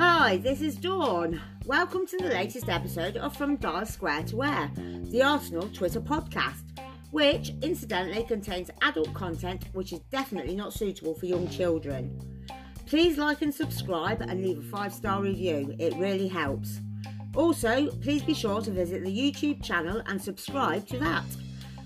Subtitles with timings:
[0.00, 1.40] Hi, this is Dawn.
[1.66, 6.64] Welcome to the latest episode of From Dial Square to Where, the Arsenal Twitter podcast,
[7.12, 12.18] which incidentally contains adult content which is definitely not suitable for young children.
[12.86, 16.80] Please like and subscribe and leave a five star review, it really helps.
[17.36, 21.24] Also, please be sure to visit the YouTube channel and subscribe to that.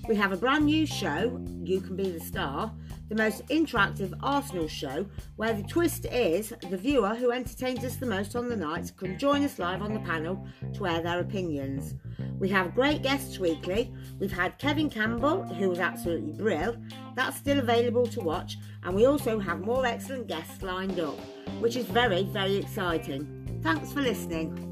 [0.08, 2.72] We have a brand new show, You Can Be the Star,
[3.12, 5.04] the most interactive Arsenal show,
[5.36, 9.18] where the twist is the viewer who entertains us the most on the night can
[9.18, 11.94] join us live on the panel to air their opinions.
[12.38, 13.92] We have great guests weekly.
[14.18, 16.94] We've had Kevin Campbell, who was absolutely brilliant.
[17.14, 21.18] That's still available to watch, and we also have more excellent guests lined up,
[21.60, 23.60] which is very, very exciting.
[23.62, 24.71] Thanks for listening.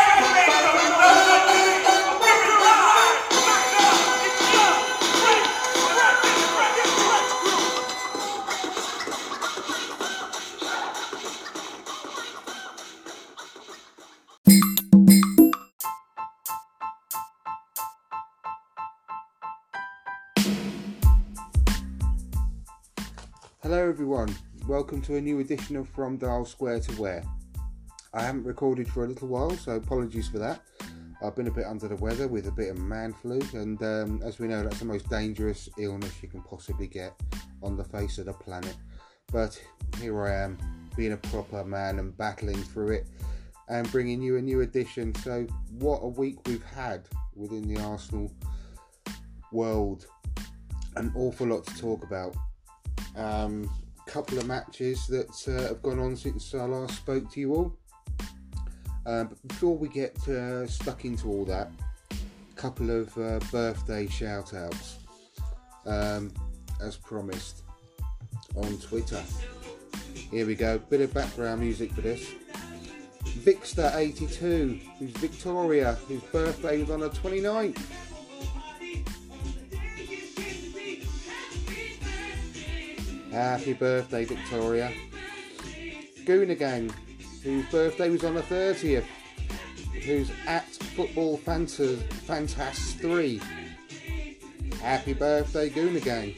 [23.91, 24.33] Everyone.
[24.69, 27.25] Welcome to a new edition of From Dial Square to Where.
[28.13, 30.61] I haven't recorded for a little while, so apologies for that.
[31.21, 34.21] I've been a bit under the weather with a bit of man flu, and um,
[34.23, 37.19] as we know, that's the most dangerous illness you can possibly get
[37.61, 38.77] on the face of the planet.
[39.29, 39.61] But
[39.99, 40.57] here I am,
[40.95, 43.07] being a proper man and battling through it
[43.67, 45.13] and bringing you a new edition.
[45.15, 45.45] So,
[45.79, 48.31] what a week we've had within the Arsenal
[49.51, 50.07] world!
[50.95, 52.37] An awful lot to talk about.
[53.17, 53.69] Um,
[54.11, 57.77] couple of matches that uh, have gone on since I last spoke to you all.
[59.05, 61.71] Um, but before we get uh, stuck into all that,
[62.11, 64.97] a couple of uh, birthday shout outs
[65.85, 66.33] um,
[66.81, 67.61] as promised
[68.57, 69.21] on Twitter.
[70.29, 72.31] Here we go, bit of background music for this.
[73.23, 77.81] Vixter82, who's Victoria, whose birthday was on the 29th.
[83.31, 84.91] Happy birthday, Victoria.
[86.25, 86.93] Gooner Gang,
[87.43, 89.05] whose birthday was on the 30th,
[90.03, 91.97] who's at Football Fantas,
[92.27, 93.41] Fantas 3.
[94.81, 96.35] Happy birthday, Gooner Gang.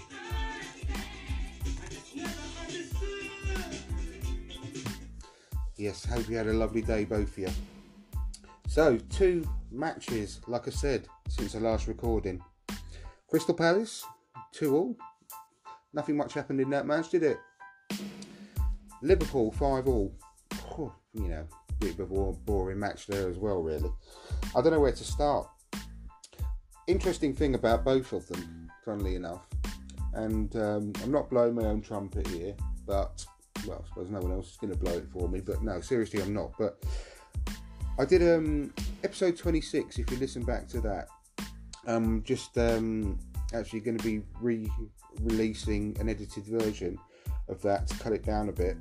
[5.76, 7.50] Yes, hope you had a lovely day, both of you.
[8.68, 12.42] So, two matches, like I said, since the last recording.
[13.28, 14.06] Crystal Palace,
[14.52, 14.98] 2 all.
[15.94, 17.38] Nothing much happened in that match, did it?
[19.02, 20.16] Liverpool, 5 all.
[21.14, 21.48] You know,
[21.80, 23.92] bit of a boring match there as well, really.
[24.56, 25.48] I don't know where to start.
[26.88, 29.48] Interesting thing about both of them, funnily enough,
[30.14, 32.56] and um, I'm not blowing my own trumpet here,
[32.86, 33.24] but
[33.68, 35.40] well, I suppose no one else is going to blow it for me.
[35.40, 36.52] But no, seriously, I'm not.
[36.58, 36.84] But
[38.00, 38.74] I did um,
[39.04, 40.00] episode 26.
[40.00, 41.08] If you listen back to that,
[41.86, 43.20] I'm just um,
[43.54, 44.22] actually going to be
[45.22, 46.98] re-releasing an edited version
[47.50, 48.78] of that to cut it down a bit.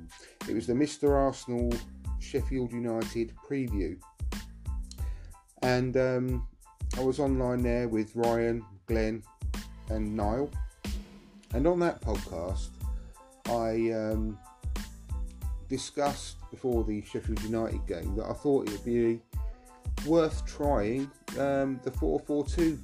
[0.49, 1.11] It was the Mr.
[1.11, 1.73] Arsenal
[2.19, 3.97] Sheffield United preview,
[5.61, 6.47] and um,
[6.97, 9.23] I was online there with Ryan, Glenn,
[9.89, 10.49] and Niall.
[11.53, 12.69] And on that podcast,
[13.47, 14.39] I um,
[15.69, 19.21] discussed before the Sheffield United game that I thought it would be
[20.05, 21.09] worth trying
[21.39, 22.79] um, the 4 4 2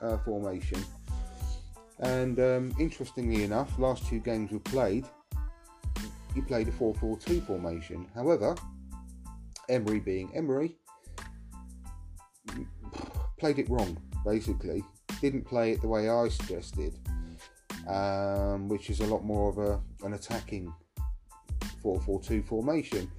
[0.00, 0.82] uh, formation.
[2.00, 5.06] And um, interestingly enough, last two games we played,
[6.34, 8.06] he played a 4 4 2 formation.
[8.14, 8.54] However,
[9.68, 10.76] Emery being Emery,
[13.38, 14.84] played it wrong, basically.
[15.20, 16.94] Didn't play it the way I suggested,
[17.88, 20.72] um, which is a lot more of a, an attacking
[21.82, 23.10] 4 4 2 formation.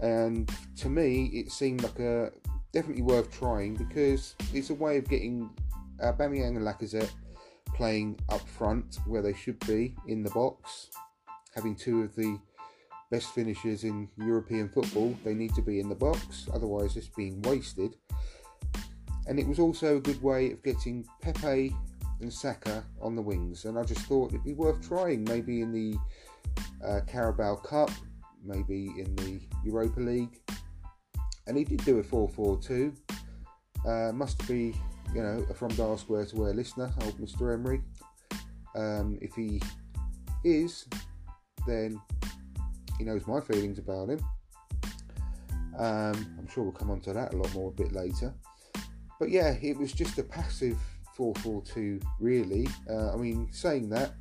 [0.00, 2.32] And to me, it seemed like a
[2.72, 5.50] definitely worth trying because it's a way of getting
[6.02, 7.12] Aubameyang and Lacazette
[7.74, 10.90] playing up front where they should be in the box,
[11.54, 12.38] having two of the
[13.10, 15.16] best finishers in European football.
[15.24, 17.96] They need to be in the box, otherwise, it's being wasted.
[19.26, 21.74] and it was also a good way of getting Pepe
[22.20, 23.64] and Saka on the wings.
[23.64, 25.96] And I just thought it'd be worth trying, maybe in the
[26.84, 27.90] uh, Carabao Cup,
[28.44, 30.40] maybe in the Europa League.
[31.46, 32.92] And he did do a 4 4 2.
[33.86, 34.74] Uh, must be,
[35.14, 37.54] you know, from Dial Square to Where listener, old Mr.
[37.54, 37.82] Emery.
[38.74, 39.62] Um, if he
[40.44, 40.86] is,
[41.66, 42.00] then
[42.98, 44.20] he knows my feelings about him.
[45.78, 48.34] Um, I'm sure we'll come on to that a lot more a bit later.
[49.20, 50.78] But yeah, it was just a passive
[51.14, 52.68] 4 4 2, really.
[52.90, 54.14] Uh, I mean, saying that,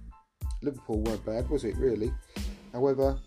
[0.62, 2.14] Liverpool weren't bad, was it, really?
[2.72, 3.18] However,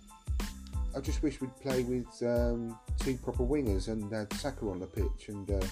[0.96, 4.86] I just wish we'd play with um, two proper wingers and had Saka on the
[4.86, 5.66] pitch and uh,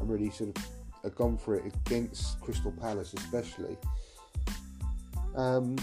[0.00, 0.64] I'm really sort of
[1.04, 3.76] uh, gone for it against Crystal Palace, especially.
[5.36, 5.76] Um,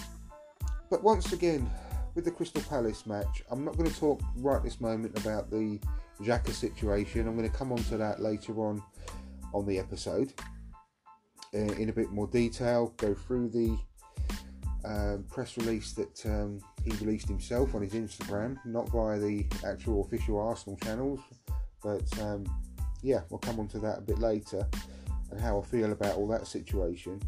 [0.89, 1.69] but once again,
[2.15, 5.79] with the Crystal Palace match, I'm not going to talk right this moment about the
[6.21, 7.27] Xhaka situation.
[7.27, 8.81] I'm going to come on to that later on
[9.53, 10.33] on the episode
[11.53, 13.77] uh, in a bit more detail, go through the
[14.85, 20.05] um, press release that um, he released himself on his Instagram, not via the actual
[20.05, 21.19] official Arsenal channels,
[21.83, 22.45] but um,
[23.01, 24.67] yeah, we'll come on to that a bit later
[25.31, 27.21] and how I feel about all that situation.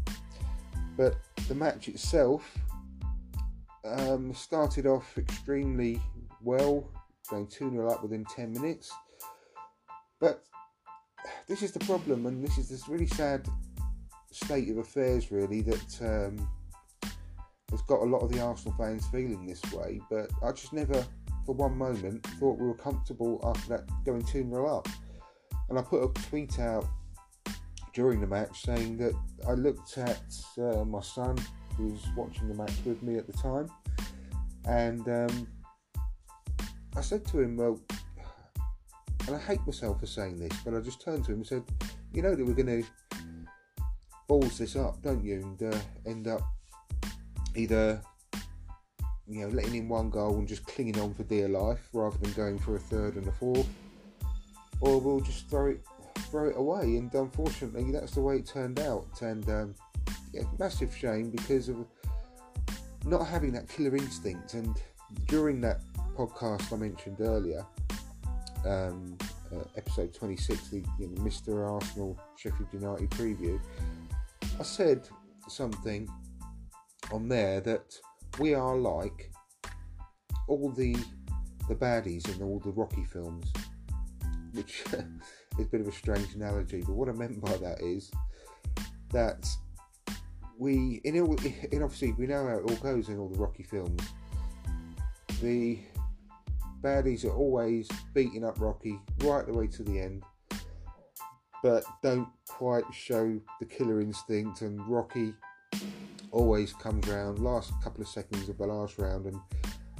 [0.96, 1.16] But
[1.48, 2.58] the match itself
[3.84, 6.00] um, started off extremely
[6.42, 6.88] well,
[7.28, 8.92] going 2 0 up within 10 minutes.
[10.20, 10.44] But
[11.48, 13.48] this is the problem, and this is this really sad
[14.30, 16.48] state of affairs, really, that um,
[17.70, 20.00] has got a lot of the Arsenal fans feeling this way.
[20.10, 21.04] But I just never,
[21.46, 24.88] for one moment, thought we were comfortable after that going 2 0 up.
[25.68, 26.86] And I put a tweet out
[27.92, 29.14] during the match saying that
[29.46, 30.22] I looked at
[30.58, 31.36] uh, my son,
[31.76, 33.68] who was watching the match with me at the time,
[34.66, 35.48] and um,
[36.96, 37.80] I said to him, Well,
[39.26, 41.64] and I hate myself for saying this, but I just turned to him and said,
[42.12, 42.88] You know that we're going to
[44.26, 45.40] balls this up, don't you?
[45.40, 46.42] And uh, end up
[47.56, 48.00] either
[49.26, 52.32] you know letting in one goal and just clinging on for dear life rather than
[52.32, 53.68] going for a third and a fourth,
[54.80, 55.80] or we'll just throw it
[56.30, 56.96] throw it away.
[56.96, 59.20] And unfortunately, that's the way it turned out.
[59.22, 59.74] And um,
[60.32, 61.84] yeah, massive shame because of
[63.04, 64.54] not having that killer instinct.
[64.54, 64.76] And
[65.26, 65.80] during that
[66.16, 67.66] podcast I mentioned earlier,
[68.64, 69.16] um,
[69.52, 71.68] uh, episode 26, the you know, Mr.
[71.68, 73.60] Arsenal Sheffield United preview,
[74.58, 75.08] I said
[75.48, 76.08] something
[77.12, 77.94] on there that
[78.38, 79.32] we are like
[80.46, 80.96] all the
[81.68, 83.52] the baddies in all the Rocky films,
[84.52, 84.82] which
[85.58, 86.82] is a bit of a strange analogy.
[86.86, 88.10] But what I meant by that is
[89.12, 89.46] that
[90.58, 91.36] we, in, all,
[91.72, 94.02] in obviously, we know how it all goes in all the Rocky films.
[95.40, 95.78] The
[96.82, 100.24] baddies are always beating up Rocky right the way to the end,
[101.62, 104.60] but don't quite show the killer instinct.
[104.60, 105.34] And Rocky
[106.30, 109.40] always comes round last couple of seconds of the last round and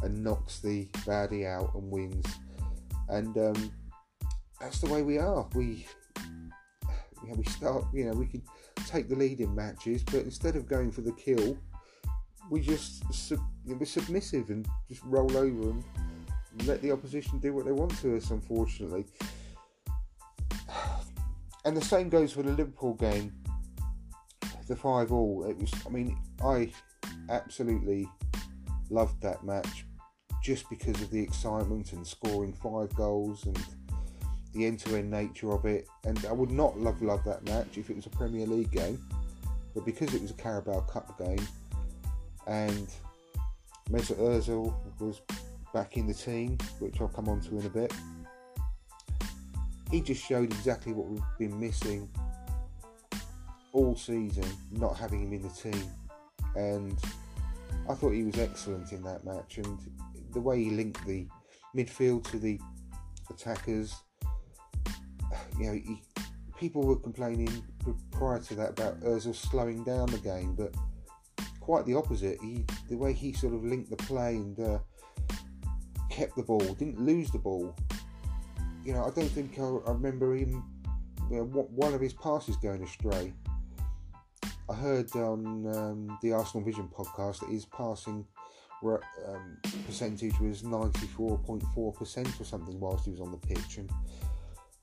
[0.03, 2.27] and knocks the baddie out and wins.
[3.09, 3.73] And um,
[4.61, 5.47] that's the way we are.
[5.55, 5.87] We
[7.37, 7.85] we start.
[7.93, 8.43] You know, we can
[8.87, 11.57] take the lead in matches, but instead of going for the kill,
[12.51, 15.85] we just sub, we're submissive and just roll over and
[16.67, 18.31] let the opposition do what they want to us.
[18.31, 19.07] Unfortunately,
[21.65, 23.33] and the same goes for the Liverpool game
[24.71, 25.45] the five all.
[25.45, 25.73] It was.
[25.85, 26.71] I mean, I
[27.29, 28.09] absolutely
[28.89, 29.85] loved that match
[30.43, 33.59] just because of the excitement and scoring five goals and
[34.53, 35.89] the end-to-end nature of it.
[36.05, 38.99] And I would not love love that match if it was a Premier League game,
[39.75, 41.47] but because it was a Carabao Cup game
[42.47, 42.89] and
[43.91, 45.21] Mesut Ozil was
[45.73, 47.93] back in the team, which I'll come on to in a bit.
[49.91, 52.09] He just showed exactly what we've been missing
[53.73, 55.91] all season not having him in the team,
[56.57, 56.99] and
[57.89, 59.59] I thought he was excellent in that match.
[59.59, 59.79] And
[60.33, 61.27] the way he linked the
[61.77, 62.61] midfield to the
[63.29, 63.95] attackers,
[65.59, 66.03] you know, he,
[66.59, 67.65] people were complaining
[68.11, 70.75] prior to that about Özil slowing down the game, but
[71.61, 72.39] quite the opposite.
[72.43, 74.79] He, the way he sort of linked the play and uh,
[76.11, 77.75] kept the ball, didn't lose the ball.
[78.85, 80.65] You know, I don't think I, I remember him.
[81.31, 83.33] You know, one of his passes going astray.
[84.69, 88.25] I heard on um, the Arsenal Vision podcast that his passing
[88.83, 93.91] um, percentage was 94.4% or something whilst he was on the pitch, and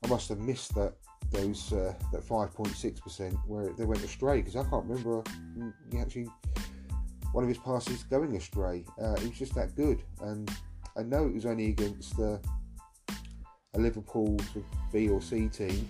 [0.04, 0.94] I must have missed that
[1.30, 5.22] those uh, that 5.6% where they went astray because I can't remember
[5.56, 6.28] mm, actually
[7.32, 8.84] one of his passes going astray.
[9.00, 10.50] Uh, he was just that good, and
[10.96, 12.38] I know it was only against uh,
[13.74, 14.38] a Liverpool
[14.92, 15.88] B or C team,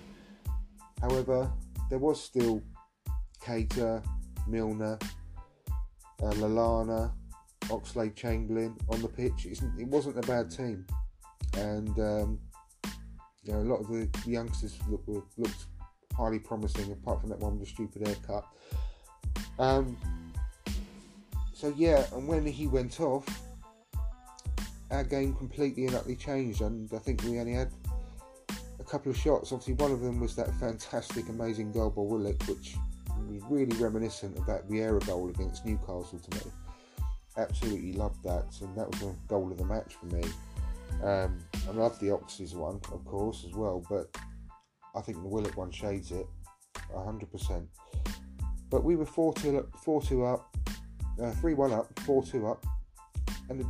[1.00, 1.50] However,
[1.90, 2.62] there was still
[3.42, 4.04] Keita,
[4.46, 4.98] Milner,
[6.22, 7.12] uh, Lallana,
[7.64, 9.46] Oxlade Chamberlain on the pitch.
[9.46, 10.86] It wasn't a bad team,
[11.56, 12.40] and um,
[13.48, 15.02] you know a lot of the, youngsters look,
[15.38, 15.64] looked
[16.14, 16.92] highly promising.
[16.92, 18.44] Apart from that one with the stupid haircut.
[19.58, 19.96] Um,
[21.54, 23.26] so yeah, and when he went off,
[24.90, 27.72] our game completely and utterly changed, and I think we only had
[28.78, 29.50] a couple of shots.
[29.50, 32.76] Obviously, one of them was that fantastic, amazing goal by Willock, which
[33.28, 36.52] was really reminiscent of that Vieira goal against Newcastle to me.
[37.38, 40.22] Absolutely loved that, and that was a goal of the match for me.
[41.02, 41.38] Um,
[41.68, 44.08] I love the Oxys one, of course, as well, but
[44.94, 46.26] I think the Willock one shades it
[46.94, 47.66] 100%.
[48.70, 50.56] But we were 4 2 up, 4 2 up,
[51.22, 52.66] uh, 3 1 up, 4 2 up,
[53.48, 53.64] and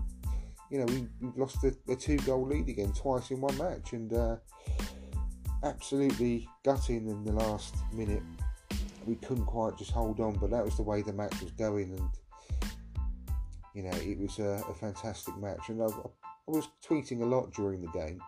[0.70, 3.92] you know, we, we lost the, the two goal lead again twice in one match,
[3.92, 4.36] and uh,
[5.64, 8.22] absolutely gutting in the last minute.
[9.06, 11.90] We couldn't quite just hold on, but that was the way the match was going,
[11.92, 12.10] and
[13.74, 15.68] you know, it was a, a fantastic match.
[15.68, 15.90] And I, I,
[16.50, 18.20] was tweeting a lot during the game,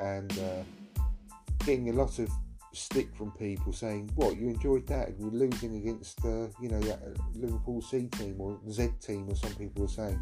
[0.00, 1.00] and uh,
[1.64, 2.28] getting a lot of
[2.72, 5.16] stick from people saying, "What you enjoyed that?
[5.18, 7.00] We're losing against, uh, you know, that
[7.34, 10.20] Liverpool C team or Z team, as some people were saying."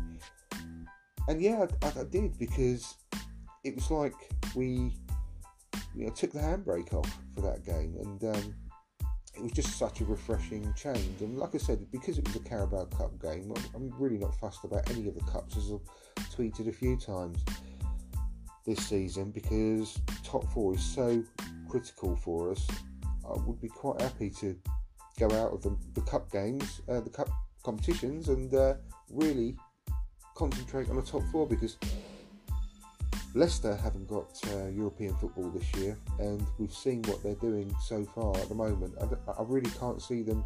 [1.29, 2.97] and yeah, I, I, did because
[3.65, 4.15] it was like
[4.55, 4.93] we
[5.95, 8.55] you know took the handbrake off for that game, and um,
[9.35, 11.21] it was just such a refreshing change.
[11.21, 14.65] And like I said, because it was a Carabao Cup game, I'm really not fussed
[14.65, 17.45] about any of the cups, as I've tweeted a few times
[18.67, 21.23] this season, because top four is so
[21.69, 22.67] critical for us.
[23.29, 24.57] I would be quite happy to
[25.19, 27.31] go out of the, the cup games, uh, the cup
[27.63, 28.75] competitions, and uh,
[29.11, 29.57] really
[30.35, 31.77] concentrate on the top four because
[33.35, 38.05] Leicester haven't got uh, European football this year, and we've seen what they're doing so
[38.05, 38.95] far at the moment.
[39.01, 40.45] I, I really can't see them,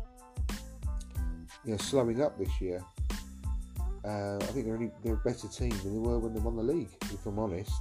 [1.64, 2.84] you know, slowing up this year.
[4.04, 6.54] Uh, I think they're, only, they're a better team than they were when they won
[6.54, 7.72] the league, if I'm honest.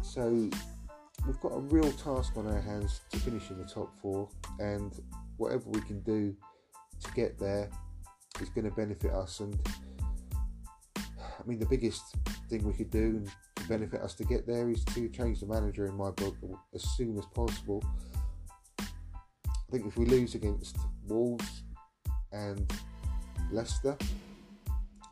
[0.00, 0.30] So
[1.26, 4.98] we've got a real task on our hands to finish in the top four, and
[5.36, 6.34] whatever we can do
[7.04, 7.68] to get there
[8.40, 9.40] is going to benefit us.
[9.40, 9.58] And
[10.96, 12.16] I mean, the biggest
[12.48, 15.46] thing we could do and to benefit us to get there is to change the
[15.46, 16.36] manager in my book
[16.74, 17.82] as soon as possible.
[18.80, 20.76] I think if we lose against
[21.06, 21.62] Wolves
[22.32, 22.72] and
[23.50, 23.96] Leicester,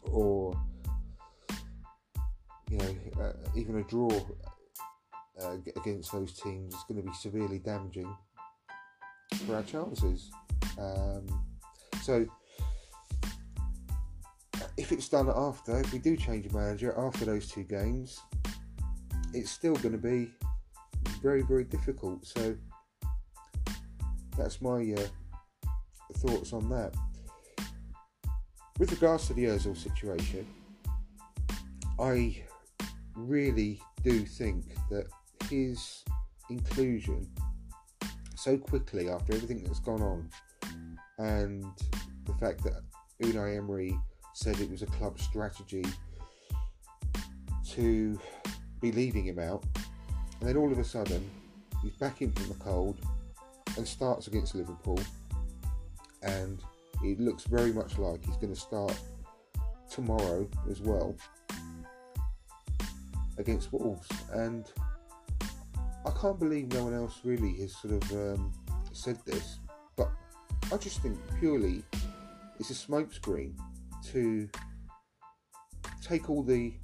[0.02, 0.54] or
[2.70, 4.10] you know, uh, even a draw
[5.42, 8.16] uh, against those teams is going to be severely damaging
[9.46, 10.30] for our chances.
[10.78, 11.26] Um,
[12.02, 12.26] so
[14.76, 18.21] if it's done after, if we do change manager after those two games,
[19.33, 20.31] it's still going to be
[21.23, 22.26] very, very difficult.
[22.26, 22.57] So
[24.37, 25.69] that's my uh,
[26.14, 26.95] thoughts on that.
[28.78, 30.47] With regards to the Ozil situation,
[32.00, 32.43] I
[33.14, 35.07] really do think that
[35.49, 36.02] his
[36.50, 37.28] inclusion
[38.37, 40.28] so quickly after everything that's gone on
[41.19, 41.64] and
[42.25, 42.83] the fact that
[43.23, 43.97] Unai Emery
[44.34, 45.84] said it was a club strategy
[47.70, 48.20] to
[48.80, 49.64] be leaving him out.
[50.40, 51.30] And then all of a sudden,
[51.82, 52.98] he's back in from the cold
[53.76, 55.00] and starts against Liverpool.
[56.22, 56.60] And
[57.02, 58.98] it looks very much like he's going to start
[59.88, 61.14] tomorrow as well
[63.38, 64.08] against Wolves.
[64.32, 64.66] And
[66.04, 68.52] I can't believe no one else really has sort of um,
[68.92, 69.58] said this,
[69.96, 70.10] but
[70.72, 71.84] I just think purely
[72.58, 73.52] it's a smokescreen
[74.12, 74.49] to
[76.02, 76.75] take all the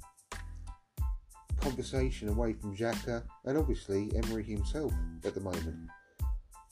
[1.59, 4.91] conversation away from Xhaka and obviously Emery himself
[5.23, 5.89] at the moment.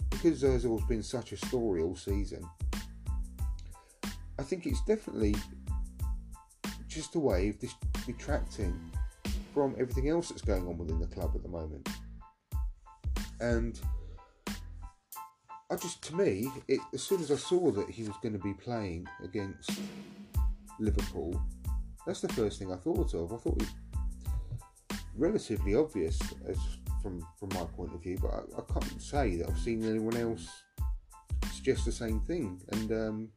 [0.09, 2.43] Because Ozil's been such a story all season,
[4.37, 5.35] I think it's definitely
[6.87, 7.55] just a way of
[8.05, 8.77] detracting
[9.53, 11.87] from everything else that's going on within the club at the moment.
[13.39, 13.79] And
[15.71, 18.39] I just, to me, it, as soon as I saw that he was going to
[18.39, 19.71] be playing against
[20.79, 21.39] Liverpool,
[22.05, 23.33] that's the first thing I thought of.
[23.33, 26.57] I thought it was relatively obvious as
[27.01, 30.17] from from my point of view, but I, I can't say that I've seen anyone
[30.17, 30.49] else
[31.53, 32.61] suggest the same thing.
[32.71, 33.29] And um,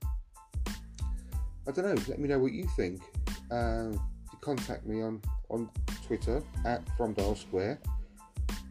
[1.66, 2.02] I don't know.
[2.08, 3.02] Let me know what you think.
[3.50, 5.20] Uh, you contact me on
[5.50, 5.68] on
[6.06, 7.80] Twitter at From Dial Square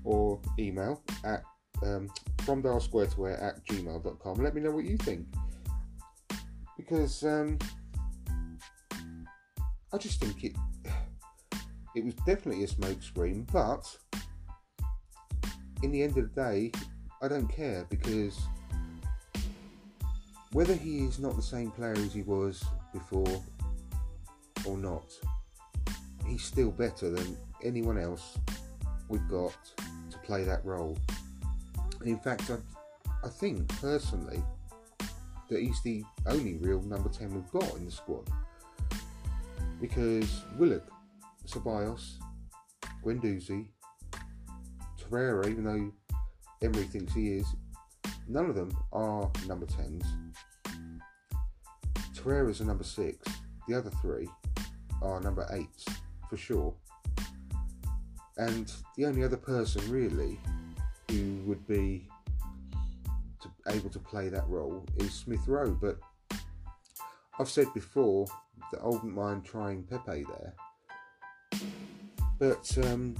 [0.04, 1.44] or email at
[1.84, 2.10] um,
[2.44, 4.38] From Dial Square to where at gmail.com.
[4.44, 5.28] Let me know what you think
[6.78, 7.24] because.
[7.24, 7.58] Um,
[9.94, 10.56] I just think it
[11.96, 13.86] it was definitely a smokescreen, but
[15.84, 16.72] in the end of the day,
[17.22, 18.40] I don't care because
[20.54, 23.42] whether he is not the same player as he was before
[24.66, 25.12] or not,
[26.26, 28.38] he's still better than anyone else
[29.10, 29.56] we've got
[30.10, 30.98] to play that role.
[32.00, 32.58] And in fact, I,
[33.26, 34.42] I think personally
[35.50, 38.30] that he's the only real number 10 we've got in the squad.
[39.82, 40.88] Because Willock,
[41.46, 42.18] Ceballos,
[43.04, 43.68] Guendouzi,
[45.00, 45.92] Torreira, even though
[46.62, 47.48] Emery thinks he is,
[48.28, 50.06] none of them are number 10s.
[52.16, 53.18] Torreira's a number 6.
[53.68, 54.30] The other three
[55.02, 55.98] are number 8s,
[56.30, 56.74] for sure.
[58.38, 60.40] And the only other person really
[61.10, 62.08] who would be
[63.42, 65.78] to, able to play that role is Smith Rowe.
[65.82, 66.00] But
[67.40, 68.28] I've said before
[68.72, 70.54] that I wouldn't mind trying Pepe there.
[72.40, 73.16] But um,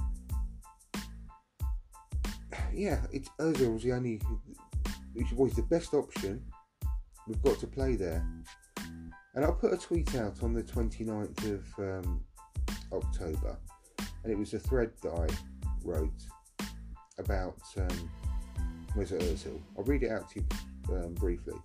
[2.74, 4.20] yeah, it's Ozil was the only,
[5.14, 6.42] which was the best option
[7.26, 8.26] we've got to play there.
[9.34, 12.24] And I put a tweet out on the 29th of um,
[12.92, 13.58] October,
[14.22, 15.26] and it was a thread that I
[15.84, 16.22] wrote
[17.18, 18.10] about um,
[18.96, 19.60] Mesut Ozil.
[19.78, 21.56] I'll read it out to you um, briefly.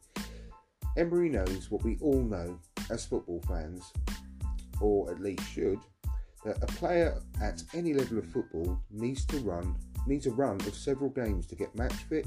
[0.95, 3.91] Emery knows what we all know as football fans,
[4.81, 5.79] or at least should,
[6.45, 9.75] that a player at any level of football needs to run
[10.07, 12.25] needs a run of several games to get match fit,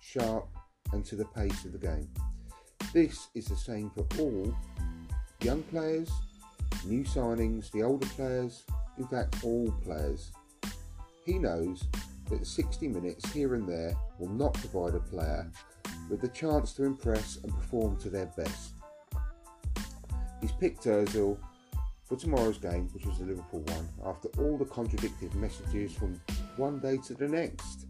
[0.00, 0.48] sharp,
[0.92, 2.08] and to the pace of the game.
[2.92, 4.54] This is the same for all
[5.40, 6.10] young players,
[6.84, 8.64] new signings, the older players,
[8.98, 10.32] in fact, all players.
[11.24, 11.84] He knows
[12.30, 15.50] that 60 minutes here and there will not provide a player
[16.10, 18.72] with the chance to impress and perform to their best.
[20.46, 21.36] He's picked Ozil
[22.04, 26.20] for tomorrow's game, which was the Liverpool one, after all the contradictory messages from
[26.56, 27.86] one day to the next.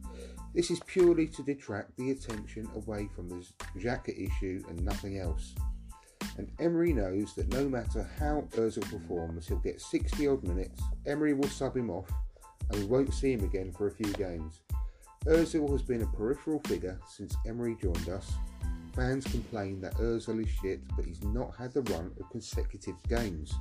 [0.55, 3.47] This is purely to detract the attention away from the
[3.79, 5.55] Xhaka issue and nothing else.
[6.39, 11.35] And Emery knows that no matter how Ozil performs, he'll get 60 odd minutes, Emery
[11.35, 12.11] will sub him off,
[12.71, 14.63] and we won't see him again for a few games.
[15.27, 18.33] Ozil has been a peripheral figure since Emery joined us.
[18.97, 23.55] Fans complain that Ozil is shit, but he's not had the run of consecutive games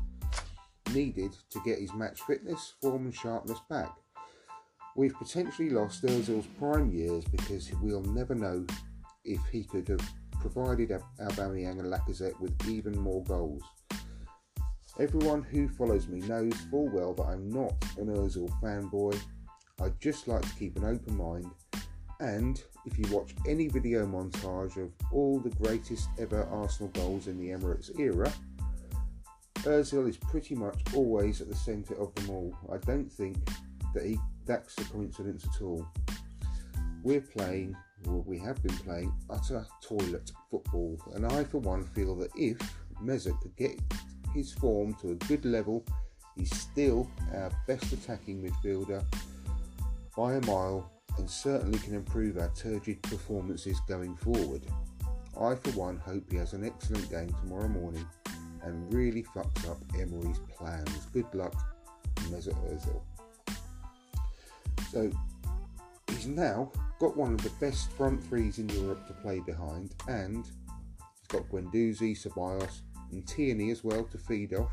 [0.94, 3.94] needed to get his match fitness, form, and sharpness back.
[4.96, 8.66] We've potentially lost Ozil's prime years because we'll never know
[9.26, 13.62] if he could have provided Aubameyang and Lacazette with even more goals.
[14.98, 19.20] Everyone who follows me knows full well that I'm not an Ozil fanboy.
[19.82, 21.52] I just like to keep an open mind.
[22.20, 27.38] And if you watch any video montage of all the greatest ever Arsenal goals in
[27.38, 28.32] the Emirates era,
[29.64, 32.56] Ozil is pretty much always at the centre of them all.
[32.72, 33.38] I don't think
[33.94, 35.88] that he, that's a coincidence at all.
[37.04, 37.76] We're playing,
[38.08, 42.58] or we have been playing, utter toilet football, and I, for one, feel that if
[43.04, 43.80] Mesut could get
[44.34, 45.84] his form to a good level,
[46.38, 49.04] he's still our best attacking midfielder
[50.16, 54.66] by a mile and certainly can improve our turgid performances going forward.
[55.40, 58.06] I, for one, hope he has an excellent game tomorrow morning
[58.64, 61.06] and really fucks up Emery's plans.
[61.14, 61.54] Good luck,
[62.30, 63.02] Mesut Ozil.
[64.92, 65.12] So
[66.08, 70.46] he's now got one of the best front threes in Europe to play behind, and
[70.46, 74.72] he's got Guendouzi, Ceballos, and Tierney as well to feed off.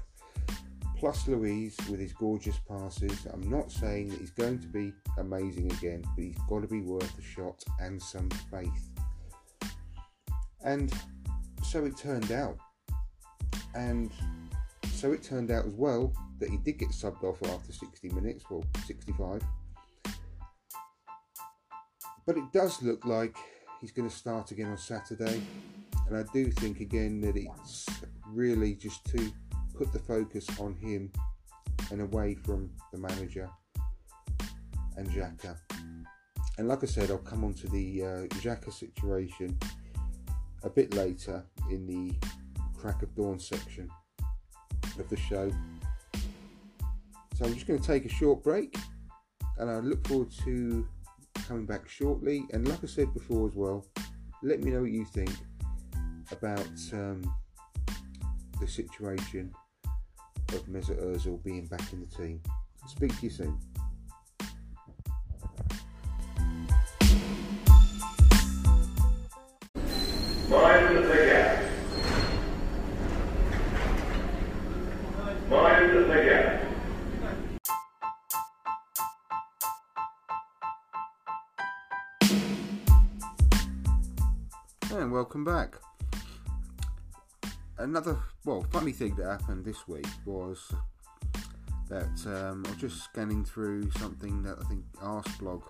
[1.03, 3.27] Plus Luiz with his gorgeous passes.
[3.27, 6.81] I'm not saying that he's going to be amazing again, but he's got to be
[6.81, 8.89] worth a shot and some faith.
[10.65, 10.93] And
[11.65, 12.57] so it turned out
[13.75, 14.13] and
[14.93, 18.45] so it turned out as well that he did get subbed off after 60 minutes,
[18.49, 19.43] well, 65.
[22.25, 23.37] But it does look like
[23.81, 25.43] he's going to start again on Saturday,
[26.07, 27.89] and I do think again that it's
[28.29, 29.33] really just to
[29.75, 31.11] put the focus on him
[31.91, 33.49] and away from the manager
[34.97, 35.57] and Xhaka.
[36.59, 38.07] And like I said, I'll come on to the uh,
[38.37, 39.59] Xhaka situation
[40.63, 42.15] a bit later in the
[42.79, 43.89] crack of dawn section
[44.99, 45.51] of the show.
[47.37, 48.77] So I'm just going to take a short break
[49.59, 50.87] and I look forward to
[51.47, 52.45] coming back shortly.
[52.53, 53.87] And like I said before as well,
[54.43, 55.31] let me know what you think
[56.31, 57.35] about um,
[58.61, 59.53] the situation
[60.55, 62.41] of Mesut Ozil being back in the team.
[62.87, 63.59] Speak to you soon.
[70.49, 71.63] Mind the gap.
[75.49, 76.63] Mind the gap.
[84.93, 85.79] And welcome back.
[87.83, 90.73] Another, well, funny thing that happened this week was
[91.89, 95.65] that um, I was just scanning through something that I think Arsblog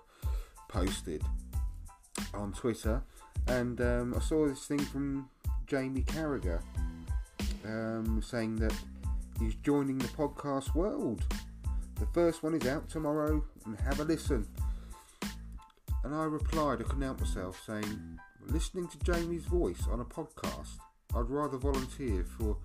[0.69, 1.23] posted
[2.35, 3.01] on Twitter,
[3.47, 5.27] and um, I saw this thing from
[5.65, 6.61] Jamie Carragher
[7.65, 8.75] um, saying that
[9.39, 11.23] he's joining the podcast world.
[11.99, 14.47] The first one is out tomorrow, and have a listen.
[16.03, 20.77] And I replied, I couldn't help myself, saying, listening to Jamie's voice on a podcast,
[21.15, 22.57] I'd rather volunteer for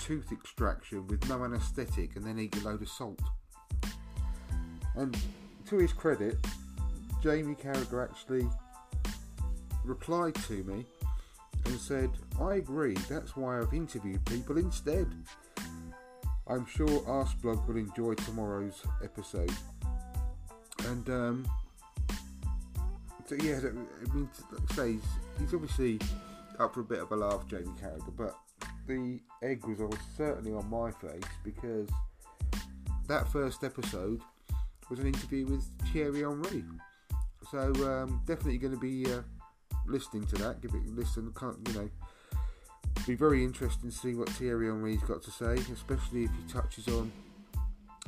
[0.00, 3.20] tooth extraction with no anaesthetic and then eat a load of salt.
[4.96, 5.16] And
[5.66, 6.36] to his credit,
[7.22, 8.48] Jamie Carragher actually
[9.84, 10.86] replied to me
[11.66, 12.10] and said,
[12.40, 15.06] I agree, that's why I've interviewed people instead.
[16.48, 19.52] I'm sure Arsblog will enjoy tomorrow's episode.
[20.86, 21.48] And um,
[23.26, 24.28] so yeah, I mean,
[24.74, 25.02] say, he's,
[25.38, 26.00] he's obviously
[26.60, 28.36] up for a bit of a laugh, Jamie Carragher, but
[28.86, 31.88] the egg was certainly on my face because
[33.08, 34.20] that first episode
[34.88, 36.64] was an interview with Thierry Henry.
[37.50, 39.22] So um, definitely going to be uh,
[39.86, 40.60] listening to that.
[40.60, 41.32] Give it a listen.
[41.38, 41.90] Can't you know?
[43.06, 46.86] Be very interesting to see what Thierry Henry's got to say, especially if he touches
[46.88, 47.10] on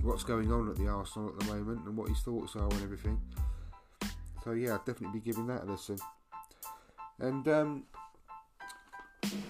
[0.02, 2.82] what's going on at the Arsenal at the moment and what his thoughts are and
[2.82, 3.20] everything.
[4.44, 5.96] So yeah, I'll definitely be giving that a listen.
[7.18, 7.84] And um,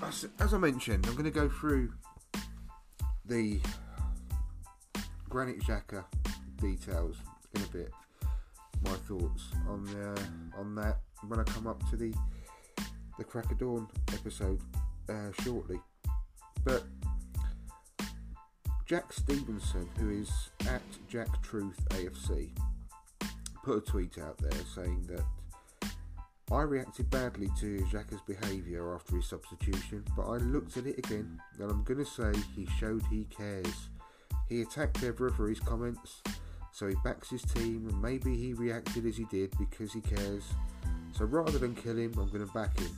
[0.02, 1.92] as, as I mentioned, I'm going to go through
[3.24, 3.60] the
[5.28, 6.04] Granit Xhaka
[6.60, 7.16] details
[7.54, 7.90] in a bit.
[8.84, 12.12] My thoughts on uh, on that when I come up to the
[13.18, 14.60] the Crack of Dawn episode
[15.08, 15.80] uh, shortly.
[16.64, 16.84] But
[18.86, 22.50] Jack Stevenson, who is at Jack Truth AFC,
[23.62, 25.24] put a tweet out there saying that
[26.52, 31.40] I reacted badly to Xhaka's behaviour after his substitution, but I looked at it again
[31.58, 33.88] and I'm going to say he showed he cares.
[34.50, 36.22] He attacked Evra for his comments,
[36.70, 40.44] so he backs his team and maybe he reacted as he did because he cares.
[41.12, 42.90] So rather than kill him, I'm going to back him.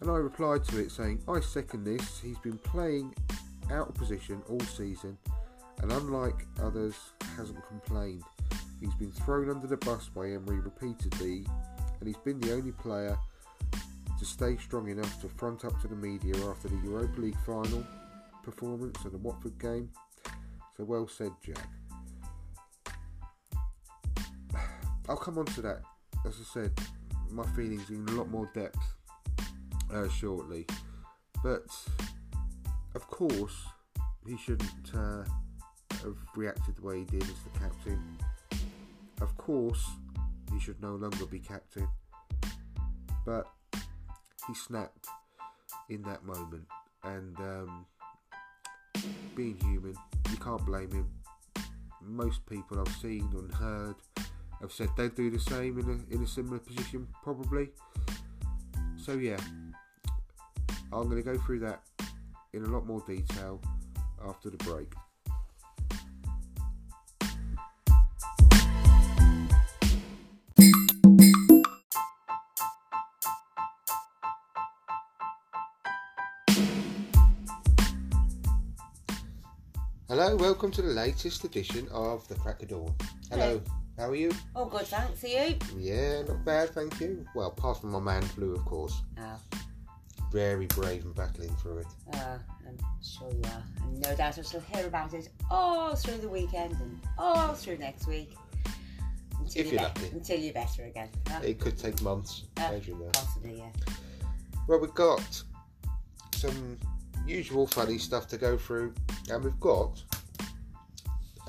[0.00, 2.20] And I replied to it saying, I second this.
[2.20, 3.12] He's been playing
[3.72, 5.18] out of position all season
[5.82, 6.94] and unlike others,
[7.36, 8.22] hasn't complained.
[8.80, 11.46] He's been thrown under the bus by Emery repeatedly,
[12.02, 13.16] and he's been the only player
[14.18, 17.86] to stay strong enough to front up to the media after the Europa League final
[18.42, 19.88] performance and the Watford game.
[20.76, 21.68] So well said, Jack.
[25.08, 25.82] I'll come on to that.
[26.26, 26.72] As I said,
[27.30, 28.80] my feelings in a lot more depth
[29.94, 30.66] uh, shortly.
[31.44, 31.68] But
[32.96, 33.62] of course,
[34.26, 35.22] he shouldn't uh,
[36.02, 38.18] have reacted the way he did as the captain
[39.22, 39.86] of course,
[40.52, 41.88] he should no longer be captain,
[43.24, 43.46] but
[44.46, 45.06] he snapped
[45.88, 46.66] in that moment,
[47.04, 47.86] and um,
[49.34, 49.94] being human,
[50.30, 51.08] you can't blame him.
[52.00, 53.94] Most people I've seen and heard
[54.60, 57.70] have said they'd do the same in a, in a similar position, probably.
[58.96, 59.38] So, yeah,
[60.92, 61.82] I'm going to go through that
[62.52, 63.60] in a lot more detail
[64.26, 64.92] after the break.
[80.12, 82.94] Hello, welcome to the latest edition of the Crack of Dawn.
[83.30, 83.62] Hello,
[83.96, 84.30] how are you?
[84.54, 85.24] Oh, good, thanks.
[85.24, 85.56] Are you?
[85.78, 87.24] Yeah, not bad, thank you.
[87.34, 89.00] Well, apart from my man flu, of course.
[89.18, 89.40] Oh,
[90.30, 91.86] Very brave and battling through it.
[92.12, 92.36] uh,
[92.68, 93.62] I'm sure you are.
[93.84, 97.78] And no doubt I shall hear about it all through the weekend and all through
[97.78, 98.34] next week.
[99.40, 100.08] Until If you're, you're be- lucky.
[100.14, 101.08] Until you're better again.
[101.26, 101.40] huh?
[101.42, 103.08] It could take months, Uh, know.
[103.14, 103.70] Possibly, yeah.
[104.68, 105.42] Well, we've got
[106.34, 106.76] some
[107.26, 108.94] usual funny stuff to go through,
[109.30, 110.02] and we've got,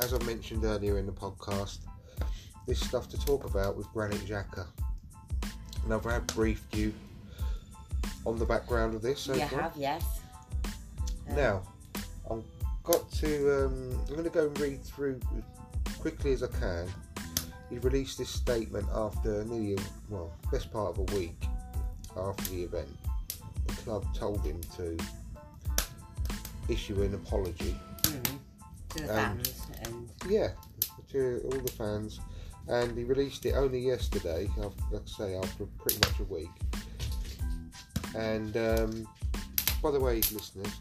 [0.02, 1.80] as I mentioned earlier in the podcast,
[2.68, 4.66] this stuff to talk about with Granit Xhaka.
[5.84, 6.94] And I've had briefed you
[8.26, 9.62] on the background of this so you far.
[9.62, 10.22] have, yes.
[11.30, 11.64] Now,
[12.30, 12.44] I've
[12.84, 13.66] got to.
[13.66, 15.20] Um, I'm going to go and read through
[16.00, 16.88] quickly as I can.
[17.70, 19.78] He released this statement after nearly,
[20.10, 21.44] well, best part of a week
[22.16, 22.90] after the event.
[23.68, 24.98] The club told him to
[26.70, 27.76] issue an apology.
[28.04, 28.24] mm,
[28.90, 30.50] to the Um, fans and Yeah,
[31.12, 32.20] to all the fans,
[32.68, 34.50] and he released it only yesterday.
[34.58, 36.50] af- Like I say, after pretty much a week.
[38.16, 39.08] And um,
[39.82, 40.72] by the way, listeners,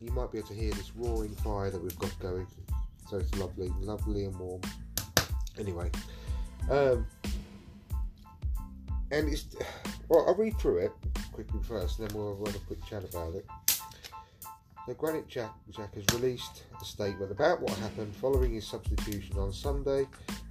[0.00, 2.46] you might be able to hear this roaring fire that we've got going.
[3.08, 4.60] So it's lovely, lovely and warm.
[5.58, 5.90] Anyway,
[6.70, 7.06] um,
[9.10, 9.46] and it's
[10.08, 10.92] well, I'll read through it
[11.32, 13.46] quickly first, and then we'll have a quick chat about it.
[14.86, 19.52] So Granit Jack, Jack has released a statement about what happened following his substitution on
[19.52, 20.06] Sunday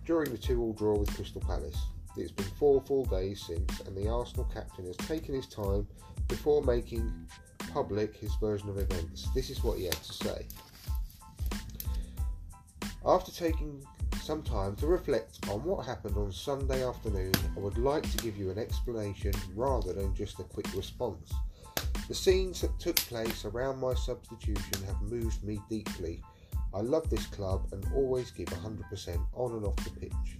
[0.05, 1.77] during the two-all draw with Crystal Palace.
[2.15, 5.87] It's been four full days since, and the Arsenal captain has taken his time
[6.27, 7.11] before making
[7.73, 9.27] public his version of events.
[9.33, 10.47] This is what he had to say.
[13.05, 13.83] After taking
[14.21, 18.37] some time to reflect on what happened on Sunday afternoon, I would like to give
[18.37, 21.33] you an explanation rather than just a quick response.
[22.09, 26.23] The scenes that took place around my substitution have moved me deeply.
[26.73, 30.39] I love this club and always give 100% on and off the pitch.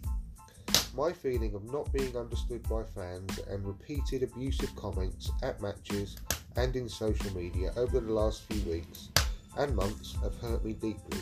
[0.96, 6.18] My feeling of not being understood by fans and repeated abusive comments at matches
[6.56, 9.10] and in social media over the last few weeks
[9.60, 11.20] and months have hurt me deeply.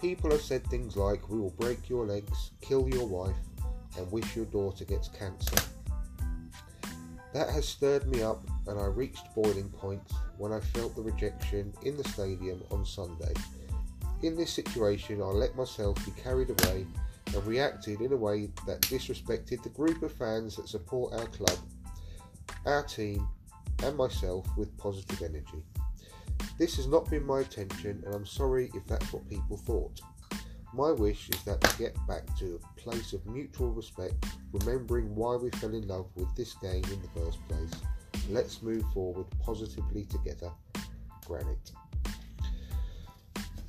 [0.00, 3.34] People have said things like, We will break your legs, kill your wife,
[3.96, 5.60] and wish your daughter gets cancer.
[7.34, 10.02] That has stirred me up, and I reached boiling point
[10.36, 13.32] when I felt the rejection in the stadium on Sunday.
[14.22, 16.86] In this situation, I let myself be carried away
[17.34, 21.58] and reacted in a way that disrespected the group of fans that support our club,
[22.66, 23.28] our team,
[23.84, 25.62] and myself with positive energy.
[26.58, 30.00] This has not been my intention, and I'm sorry if that's what people thought.
[30.74, 35.36] My wish is that we get back to a place of mutual respect, remembering why
[35.36, 37.70] we fell in love with this game in the first place.
[38.28, 40.50] Let's move forward positively together.
[41.26, 41.72] Granit.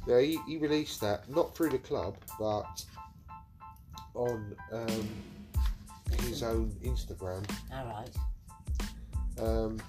[0.07, 2.83] Now, he, he released that not through the club, but
[4.13, 5.09] on um,
[6.21, 7.47] his own Instagram.
[7.73, 8.09] All right.
[9.39, 9.79] Um,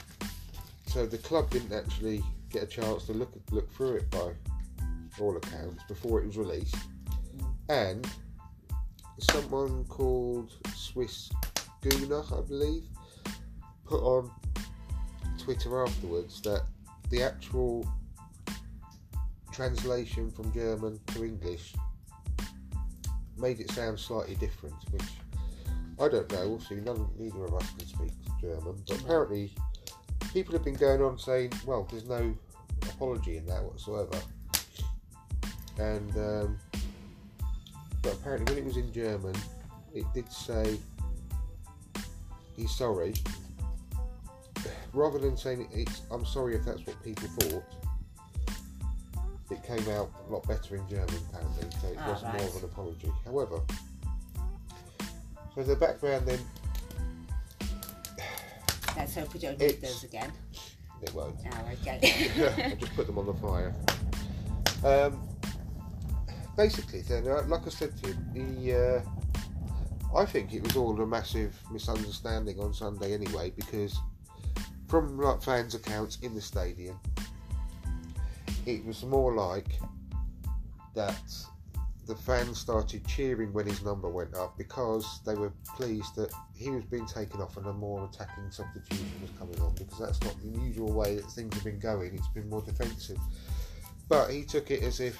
[0.86, 4.32] so the club didn't actually get a chance to look look through it by
[5.20, 6.76] all accounts before it was released,
[7.68, 8.08] and
[9.18, 11.30] someone called Swiss
[11.80, 12.84] Guna, I believe,
[13.84, 14.30] put on
[15.40, 16.62] Twitter afterwards that
[17.10, 17.86] the actual
[19.52, 21.74] translation from German to English
[23.36, 25.02] made it sound slightly different, which
[26.00, 26.54] I don't know.
[26.54, 29.52] Obviously, none, neither of us can speak German, but apparently
[30.32, 32.34] people have been going on saying, well, there's no
[32.82, 34.18] apology in that whatsoever.
[35.78, 36.58] And um,
[38.02, 39.34] but apparently, when it was in German,
[39.94, 40.78] it did say
[42.56, 43.14] he's sorry.
[44.92, 47.64] Rather than saying it's, I'm sorry if that's what people thought.
[49.50, 52.56] It came out a lot better in German, apparently, so it Ah, wasn't more of
[52.56, 53.12] an apology.
[53.24, 53.60] However,
[55.54, 56.38] so the background then
[58.96, 60.32] Let's hope we don't need those again.
[61.02, 61.36] it won't.
[61.52, 61.98] Oh, okay.
[62.72, 63.74] I just put them on the fire.
[64.84, 65.20] Um,
[66.56, 68.16] basically, then, uh, like I said to you,
[68.62, 69.04] the
[70.14, 73.98] uh, I think it was all a massive misunderstanding on Sunday anyway, because
[74.90, 76.98] from like fans' accounts in the stadium,
[78.66, 79.78] it was more like
[80.94, 81.22] that
[82.08, 86.70] the fans started cheering when his number went up because they were pleased that he
[86.70, 90.34] was being taken off and a more attacking substitution was coming on because that's not
[90.42, 92.12] the usual way that things have been going.
[92.12, 93.18] It's been more defensive.
[94.08, 95.16] But he took it as if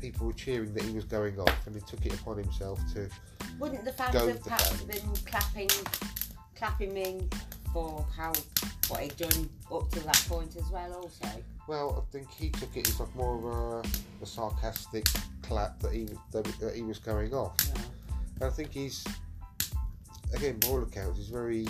[0.00, 3.10] people were cheering that he was going off and he took it upon himself to
[3.58, 5.68] Wouldn't the fans have perhaps been clapping,
[6.54, 7.28] clapping him
[7.76, 8.32] for how
[8.88, 10.94] what he'd done up to that point as well?
[10.94, 11.28] Also,
[11.68, 13.44] well, I think he took it as like more of
[13.84, 13.88] a,
[14.22, 15.06] a sarcastic
[15.42, 17.54] clap that he was that, he was going off.
[17.68, 17.82] yeah.
[18.36, 19.04] And I think he's
[20.32, 21.66] again, by all accounts, he's very.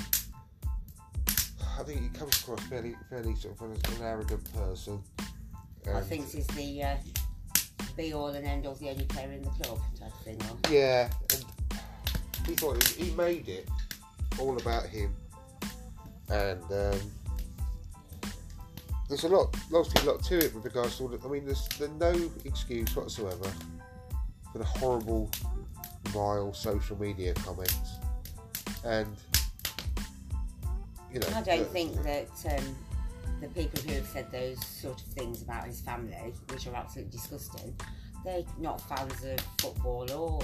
[1.79, 5.03] I think he comes across fairly, fairly sort of an arrogant person.
[5.93, 6.97] I think he's the uh,
[7.97, 10.39] be all and end all, the only player in the club type thing.
[10.43, 11.45] Or, Yeah, and
[12.47, 13.69] he thought he, he made it
[14.39, 15.15] all about him,
[16.31, 17.01] and um,
[19.09, 21.09] there's a lot, obviously a lot to it with regards to all.
[21.09, 23.51] The, I mean, there's, there's no excuse whatsoever
[24.53, 25.31] for the horrible,
[26.07, 27.99] vile social media comments,
[28.85, 29.17] and
[31.13, 31.29] you know.
[31.35, 32.77] I don't think that um,
[33.41, 36.17] the people who have said those sort of things about his family,
[36.51, 37.75] which are absolutely disgusting,
[38.25, 40.41] they're not fans of football or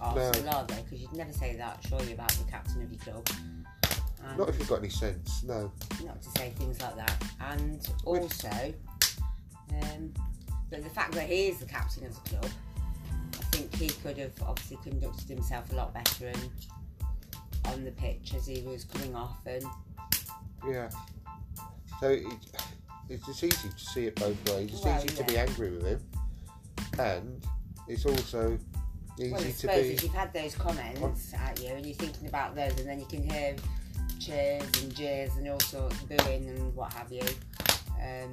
[0.00, 0.82] Arsenal, are they?
[0.82, 3.26] Because you'd never say that, surely, about the captain of your club.
[4.26, 5.70] And Not if you've got any sense, no.
[6.04, 7.22] not to say things like that.
[7.40, 8.48] And also,
[9.70, 10.12] um,
[10.70, 12.50] but the fact that he is the captain of the club,
[13.12, 16.50] I think he could have obviously conducted himself a lot better and
[17.66, 19.64] on the pitch as he was coming off and
[20.66, 20.90] Yeah.
[22.00, 22.24] So it,
[23.08, 24.70] it's, it's easy to see it both ways.
[24.72, 26.00] It's Well, easy to be angry with him,
[26.98, 27.46] and
[27.88, 28.58] it's also
[29.18, 29.92] easy Well, I to suppose be.
[29.94, 33.06] if you've had those comments at you and you're thinking about those, and then you
[33.06, 33.54] can hear
[34.18, 37.22] cheers and jeers and all sorts, booing and what have you.
[38.02, 38.32] Um,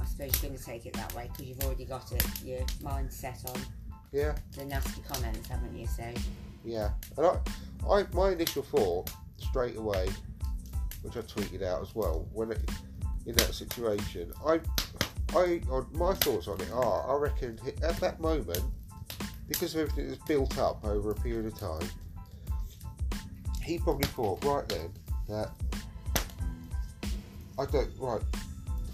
[0.00, 2.60] I suppose you're going to take it that way because you've already got it, your
[2.82, 3.60] mind set on
[4.12, 5.86] Yeah, the nasty comments, haven't you?
[5.86, 6.04] So,
[6.64, 6.90] yeah.
[7.16, 7.38] And I,
[7.90, 10.08] I, my initial thought straight away,
[11.02, 12.70] which I tweeted out as well, when it,
[13.26, 14.60] in that situation, I,
[15.34, 18.62] I, on my thoughts on it are, I reckon at that moment,
[19.48, 21.88] because of everything that's built up over a period of time,
[23.62, 24.92] he probably thought right then
[25.28, 25.50] that
[27.58, 28.20] I don't right,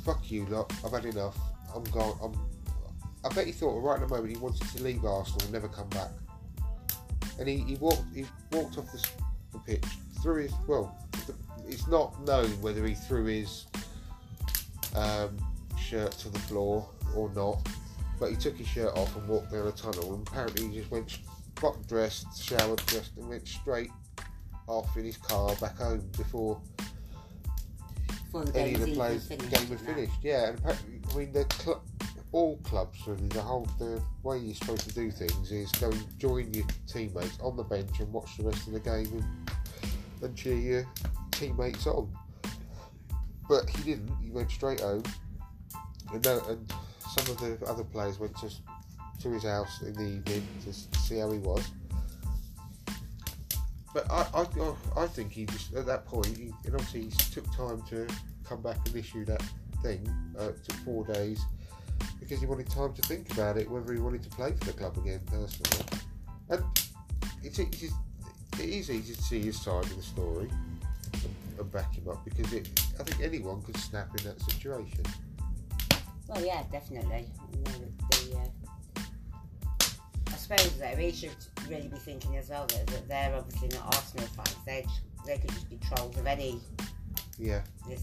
[0.04, 1.36] fuck you lot, I've had enough,
[1.74, 2.18] I'm gone.
[2.22, 2.34] I'm.
[3.24, 5.68] I bet he thought right at the moment he wanted to leave Arsenal and never
[5.68, 6.10] come back.
[7.38, 9.08] And he, he walked he walked off the,
[9.52, 9.84] the pitch,
[10.22, 10.96] threw his well.
[11.26, 11.34] The,
[11.68, 13.66] it's not known whether he threw his
[14.96, 15.36] um,
[15.78, 17.66] shirt to the floor or not,
[18.18, 20.14] but he took his shirt off and walked down a tunnel.
[20.14, 21.18] And apparently he just went
[21.60, 23.90] got dressed, showered, dressed, and went straight
[24.66, 26.60] off in his car back home before
[28.06, 30.12] before the any of the players game was finished.
[30.22, 31.82] Yeah, and I mean the cl-
[32.32, 36.18] all clubs really the whole the way you're supposed to do things is go and
[36.18, 39.24] join your teammates on the bench and watch the rest of the game and,
[40.22, 40.86] and cheer your
[41.32, 42.10] teammates on.
[43.48, 44.10] But he didn't.
[44.22, 45.02] He went straight home,
[46.12, 48.50] and, no, and some of the other players went to
[49.22, 51.70] to his house in the evening to see how he was.
[53.94, 57.44] But I, I, I think he just at that point, he, and obviously he took
[57.54, 58.06] time to
[58.44, 59.42] come back and issue that
[59.82, 60.08] thing.
[60.38, 60.50] Uh,
[60.84, 61.44] four days
[62.18, 64.72] because he wanted time to think about it, whether he wanted to play for the
[64.72, 65.86] club again personally.
[66.48, 66.64] And
[67.42, 70.48] it's, it's it is easy to see his side of the story
[71.12, 75.02] and, and back him up because it, I think anyone could snap in that situation.
[76.28, 77.26] Well, yeah, definitely.
[80.52, 81.30] I suppose though, he should
[81.68, 84.56] really be thinking as well that, that they're obviously not Arsenal fans.
[84.66, 84.86] They
[85.26, 86.60] they could just be trolls of any
[87.38, 88.02] Yeah, this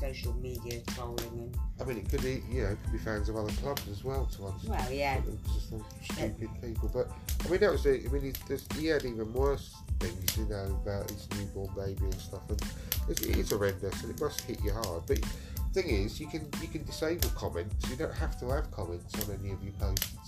[0.00, 3.28] social media trolling and I mean it could be you know it could be fans
[3.28, 4.80] of other clubs as well to understand.
[4.80, 5.20] well, yeah,
[5.52, 5.66] just
[6.12, 6.90] stupid people.
[6.92, 7.10] But
[7.44, 8.02] I mean, that was the.
[8.02, 8.32] I mean,
[8.78, 12.62] he, had even worse things, you know, about his newborn baby and stuff, and
[13.08, 15.02] it's, it's horrendous, and it must hit you hard.
[15.06, 17.90] But the thing is, you can you can disable comments.
[17.90, 20.19] You don't have to have comments on any of your posts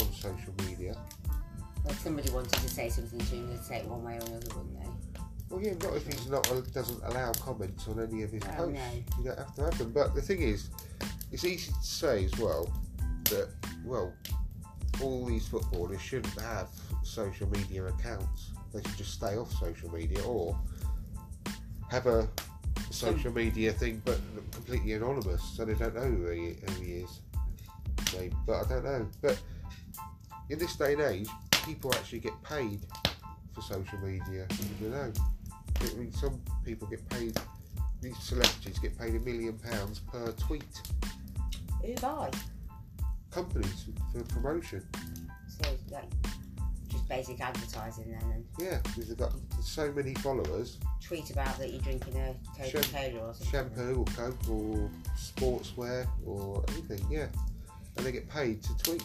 [0.00, 0.96] on social media.
[1.84, 4.46] well, somebody wanted to say something to him, they'd say it one way or another,
[4.56, 4.88] wouldn't they?
[5.50, 8.74] Well, yeah, not if he's not doesn't allow comments on any of his Oh, posts.
[8.74, 9.18] no.
[9.18, 9.92] You don't have to have them.
[9.92, 10.68] But the thing is,
[11.30, 12.72] it's easy to say as well
[13.30, 13.48] that
[13.84, 14.12] well,
[15.02, 16.68] all these footballers shouldn't have
[17.02, 18.50] social media accounts.
[18.72, 20.58] They should just stay off social media or
[21.90, 22.26] have a
[22.90, 24.18] social media thing, but
[24.50, 27.20] completely anonymous, so they don't know who he, who he is.
[28.46, 29.06] But I don't know.
[29.20, 29.40] But
[30.50, 31.28] in this day and age,
[31.64, 32.80] people actually get paid
[33.52, 34.46] for social media.
[34.80, 35.12] You know?
[35.80, 37.36] I mean, some people get paid.
[38.00, 40.80] These celebrities get paid a million pounds per tweet.
[41.82, 42.30] Who buy?
[43.30, 44.86] Companies for promotion.
[45.48, 46.10] So like
[46.90, 50.78] just basic advertising then and Yeah, because they've got so many followers.
[51.02, 53.50] tweet about that you're drinking a Coca Cola or something.
[53.50, 57.04] Shampoo or Coke or sportswear or anything.
[57.10, 57.26] Yeah,
[57.96, 59.04] and they get paid to tweet.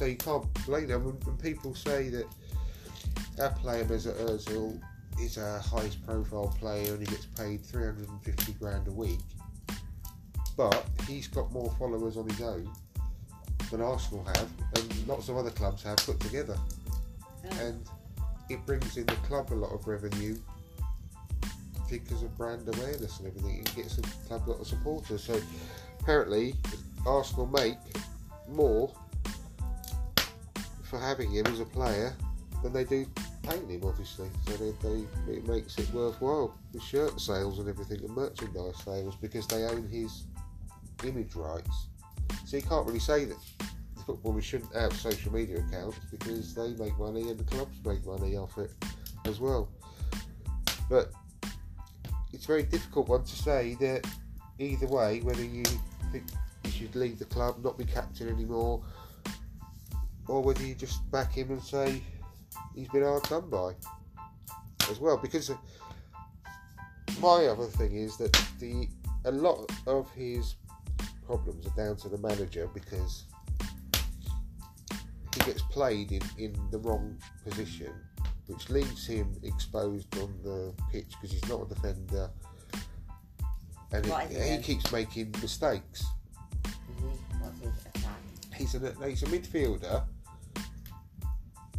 [0.00, 1.04] So you can't blame them.
[1.04, 2.26] When, when people say that
[3.38, 4.80] our player Mesut Ozil
[5.20, 9.18] is our highest profile player and he gets paid 350 grand a week,
[10.56, 12.70] but he's got more followers on his own
[13.70, 16.56] than Arsenal have and lots of other clubs have put together.
[17.44, 17.60] Oh.
[17.60, 17.84] And
[18.48, 20.38] it brings in the club a lot of revenue
[21.90, 23.60] because of brand awareness and everything.
[23.60, 25.24] It gets the club a lot of supporters.
[25.24, 25.38] So
[26.00, 26.54] apparently,
[27.06, 27.76] Arsenal make
[28.52, 28.92] more
[30.82, 32.14] for having him as a player
[32.62, 33.06] than they do
[33.42, 34.28] paying him, obviously.
[34.46, 39.16] So they, they it makes it worthwhile with shirt sales and everything and merchandise sales
[39.16, 40.24] because they own his
[41.04, 41.88] image rights.
[42.44, 43.38] So you can't really say that
[43.96, 48.04] the footballers shouldn't have social media accounts because they make money and the clubs make
[48.04, 48.72] money off it
[49.26, 49.68] as well.
[50.88, 51.12] But
[52.32, 54.06] it's a very difficult one to say that
[54.58, 55.64] either way, whether you
[56.12, 56.24] think
[56.70, 58.82] you should leave the club, not be captain anymore,
[60.28, 62.02] or whether you just back him and say
[62.74, 63.74] he's been hard done by
[64.90, 65.16] as well.
[65.16, 65.56] Because uh,
[67.20, 68.88] my other thing is that the
[69.26, 70.54] a lot of his
[71.26, 73.24] problems are down to the manager because
[75.34, 77.92] he gets played in, in the wrong position,
[78.46, 82.30] which leaves him exposed on the pitch because he's not a defender,
[83.92, 86.04] and it, he he keeps making mistakes.
[88.60, 90.04] He's a he's a midfielder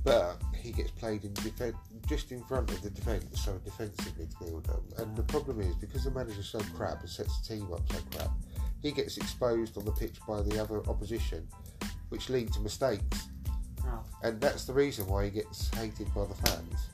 [0.03, 1.73] but he gets played in defen
[2.07, 4.79] just in front of the defence, so a defensive midfielder.
[4.99, 7.99] And the problem is because the manager's so crap and sets the team up so
[8.15, 8.32] crap,
[8.82, 11.47] he gets exposed on the pitch by the other opposition,
[12.09, 13.27] which lead to mistakes.
[13.86, 16.89] Oh, And that's the reason why he gets hated by the fans.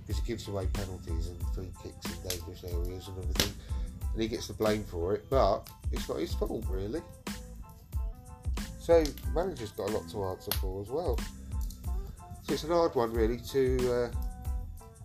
[0.00, 3.52] Because he gives away penalties and free kicks in dangerous areas and everything.
[4.12, 7.02] And he gets the blame for it, but it's not his fault, really.
[8.82, 11.16] So, manager's got a lot to answer for as well.
[12.42, 14.10] So, it's an hard one, really, to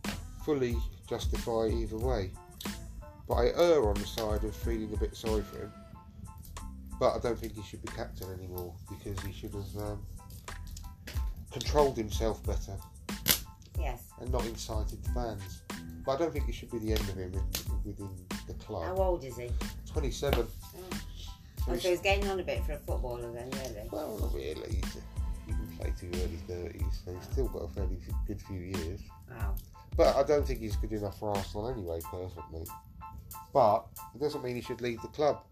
[0.07, 0.11] uh,
[0.43, 0.75] fully
[1.07, 2.31] justify either way.
[3.27, 5.71] But I err on the side of feeling a bit sorry for him.
[6.99, 10.03] But I don't think he should be captain anymore because he should have um,
[11.51, 12.77] controlled himself better
[13.79, 14.05] yes.
[14.19, 15.61] and not incited the fans.
[16.03, 17.41] But I don't think it should be the end of him in,
[17.85, 18.09] within
[18.47, 18.85] the club.
[18.85, 19.51] How old is he?
[19.91, 20.47] 27.
[20.47, 20.86] Oh,
[21.75, 23.87] so he's getting on a bit for a footballer then, really.
[23.91, 24.75] Well, not really.
[24.75, 24.97] He's-
[25.45, 28.99] He can play to early 30s, so he's still got a fairly good few years.
[29.29, 29.55] Wow.
[29.95, 32.67] But I don't think he's good enough for Arsenal anyway, personally.
[33.53, 35.43] But it doesn't mean he should leave the club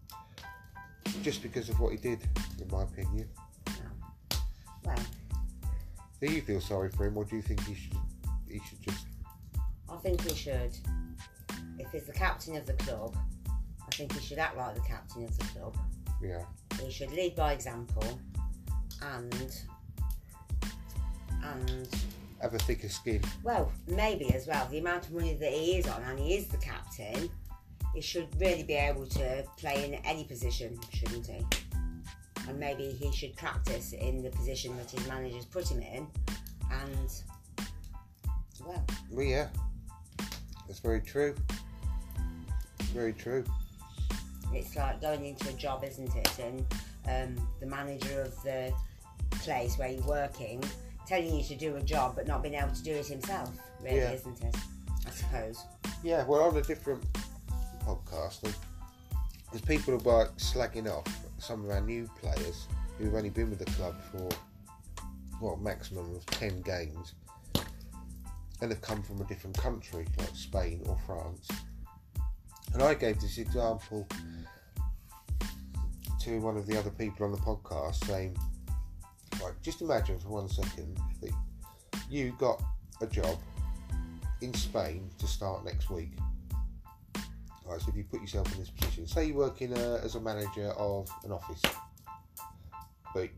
[1.22, 2.28] just because of what he did,
[2.60, 3.28] in my opinion.
[4.84, 4.96] Well,
[6.20, 7.96] Do you feel sorry for him, or do you think he should
[8.48, 9.06] he should just
[9.88, 10.70] I think he should.
[11.78, 13.16] If he's the captain of the club,
[13.48, 15.76] I think he should act like the captain of the club.
[16.22, 16.42] Yeah
[16.82, 18.18] He should lead by example
[19.02, 19.56] and
[21.42, 21.88] and
[22.40, 23.22] have a thicker skin?
[23.42, 26.46] well, maybe as well, the amount of money that he is on and he is
[26.48, 27.30] the captain,
[27.94, 31.44] he should really be able to play in any position, shouldn't he?
[32.48, 36.06] And maybe he should practice in the position that his manager's put him in
[36.70, 37.10] and
[38.64, 39.48] well, Well, yeah,
[40.66, 41.34] that's very true.
[42.92, 43.44] Very true.
[44.52, 46.38] It's like going into a job, isn't it?
[46.38, 46.66] And
[47.38, 48.72] um, the manager of the
[49.30, 50.62] place where you're working
[51.06, 53.50] telling you to do a job but not being able to do it himself,
[53.82, 54.10] really, Yeah.
[54.12, 54.56] isn't it?
[55.06, 55.64] I suppose.
[56.02, 57.04] Yeah, well, on a different
[57.84, 58.40] podcast,
[59.52, 61.06] there's people who are like slagging off
[61.38, 62.66] some of our new players
[62.98, 64.28] who've only been with the club for
[65.38, 67.14] what maximum of ten games,
[68.62, 71.48] and have come from a different country like Spain or France.
[72.76, 74.06] And I gave this example
[76.20, 78.36] to one of the other people on the podcast, saying,
[79.42, 81.30] like, just imagine for one second that
[82.10, 82.62] you got
[83.00, 83.38] a job
[84.42, 86.18] in Spain to start next week.
[87.64, 90.00] Right, so if you put yourself in this position, say you work in a, uh,
[90.04, 91.62] as a manager of an office,
[93.14, 93.30] but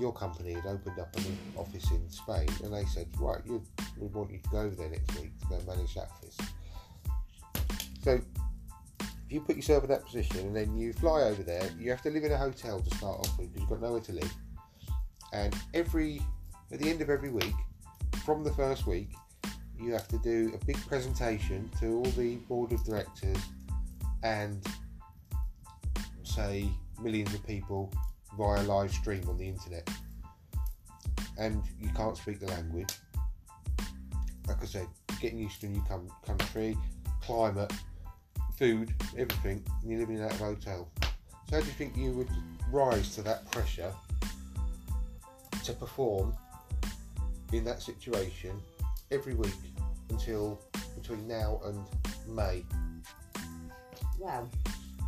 [0.00, 3.62] your company had opened up an office in Spain, and they said, right, you,
[3.98, 6.38] we want you to go over there next week to go manage that office.
[8.02, 8.22] So
[9.26, 12.00] if you put yourself in that position and then you fly over there, you have
[12.02, 14.32] to live in a hotel to start off with because you've got nowhere to live.
[15.32, 16.22] And every
[16.72, 17.54] at the end of every week,
[18.24, 19.10] from the first week,
[19.78, 23.36] you have to do a big presentation to all the board of directors
[24.22, 24.64] and
[26.22, 26.68] say
[27.00, 27.92] millions of people
[28.38, 29.88] via live stream on the internet.
[31.38, 32.94] And you can't speak the language.
[34.48, 34.86] Like I said,
[35.20, 36.76] getting used to a new com- country,
[37.22, 37.72] climate,
[38.56, 40.88] food, everything, and you're living in that hotel.
[41.48, 42.28] So how do you think you would
[42.72, 43.92] rise to that pressure
[45.64, 46.34] to perform
[47.52, 48.60] in that situation
[49.10, 49.52] every week
[50.10, 50.60] until
[51.00, 51.84] between now and
[52.28, 52.64] May?
[54.18, 54.48] Well,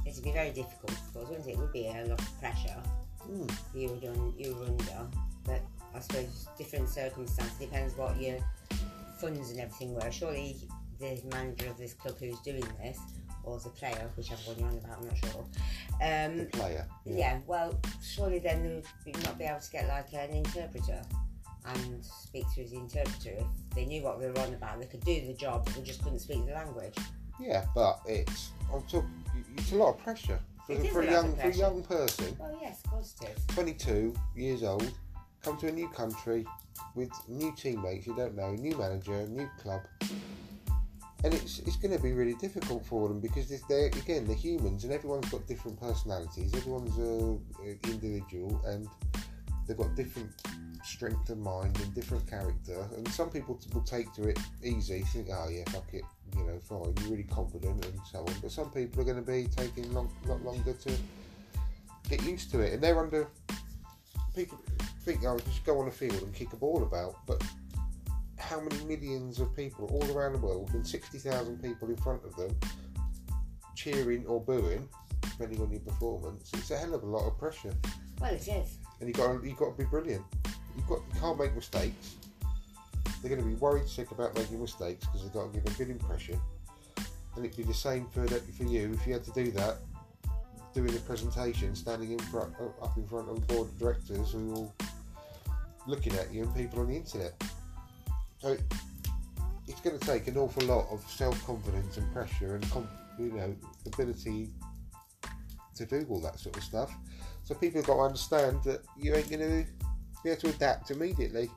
[0.07, 1.53] it'd be very difficult, of course, wouldn't it?
[1.53, 2.83] It would be a lot of pressure
[3.29, 3.47] Hmm.
[3.75, 5.07] you were, done, you were under,
[5.45, 5.61] but
[5.95, 8.39] I suppose different circumstances depends what your
[9.21, 10.11] funds and everything were.
[10.11, 10.57] Surely
[10.99, 12.99] the manager of this club who's doing this,
[13.49, 15.45] or the player, whichever one you're on about, I'm not sure.
[16.03, 16.87] Um, The player.
[17.05, 17.39] yeah.
[17.47, 21.03] well, surely then they would not be able to get like an interpreter
[21.65, 24.81] and speak through the interpreter if they knew what they were on about.
[24.81, 26.97] They could do the job, but they just couldn't speak the language.
[27.41, 29.11] Yeah, but it's I'm talking.
[29.57, 32.37] It's a lot of pressure for, It for a young for a young person.
[32.39, 33.55] Well, yes, of course it is.
[33.55, 34.93] 22 years old,
[35.43, 36.47] come to a new country
[36.95, 39.83] with new teammates you don't know, new manager, new club,
[41.25, 44.85] and it's it's going to be really difficult for them because they're- again they're humans
[44.85, 46.55] and everyone's got different personalities.
[46.55, 48.89] Everyone's a, a individual and
[49.67, 50.31] they've got different
[50.85, 52.89] strength of mind and different character.
[52.97, 56.03] And some people will take to it easy, think, oh yeah, fuck it,
[56.37, 58.35] you know, fine, you're really confident and so on.
[58.41, 60.93] But some people are going to be taking long, lot longer to
[62.09, 63.29] get used to it, and they're under.
[64.35, 64.59] People
[65.05, 67.43] think, oh, just go on the field and kick a ball about, but
[68.39, 72.35] how many millions of people all around the world and 60,000 people in front of
[72.37, 72.57] them
[73.75, 74.89] cheering or booing,
[75.23, 77.73] depending on your performance, it's a hell of a lot of pressure.
[78.21, 78.79] Well, it is.
[79.01, 80.25] And you've got to, you've got to be brilliant.
[80.77, 82.17] You've got, you can't make mistakes.
[83.23, 85.79] They're going to be worried sick about making mistakes because they've got to give a
[85.79, 86.41] good impression.
[87.37, 89.77] And it'd be the same for for you if you had to do that,
[90.75, 94.53] doing a presentation, standing in front, up in front of a board of directors who
[94.53, 94.75] are all
[95.87, 97.41] looking at you and people on the internet.
[98.39, 98.63] So it,
[99.67, 102.65] it's going to take an awful lot of self confidence and pressure and
[103.19, 103.55] you know
[103.87, 104.51] ability
[105.75, 106.95] to do all that sort of stuff.
[107.45, 109.71] So people have got to understand that you ain't going to
[110.23, 111.51] be able to adapt immediately,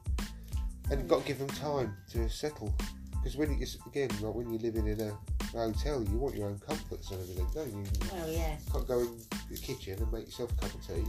[0.89, 2.73] and you've got to give them time to settle.
[3.11, 5.17] Because when you again, like when you're living in a
[5.59, 7.83] hotel, you want your own comforts and everything, don't you?
[8.11, 8.55] Well, yeah.
[8.65, 9.17] You can't go in
[9.49, 11.03] the kitchen and make yourself a cup of tea.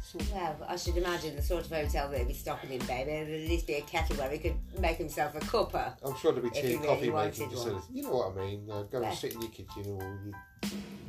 [0.00, 3.10] It's, it's Well, I should imagine the sort of hotel he'd be stopping in, baby.
[3.10, 5.94] There'd at least be a kettle where he could make himself a cuppa.
[6.04, 7.84] I'm sure there'd be tea and coffee wanted making facilities.
[7.92, 8.68] You know what I mean?
[8.70, 9.08] Uh, go Yeah.
[9.10, 10.32] and sit in your kitchen or you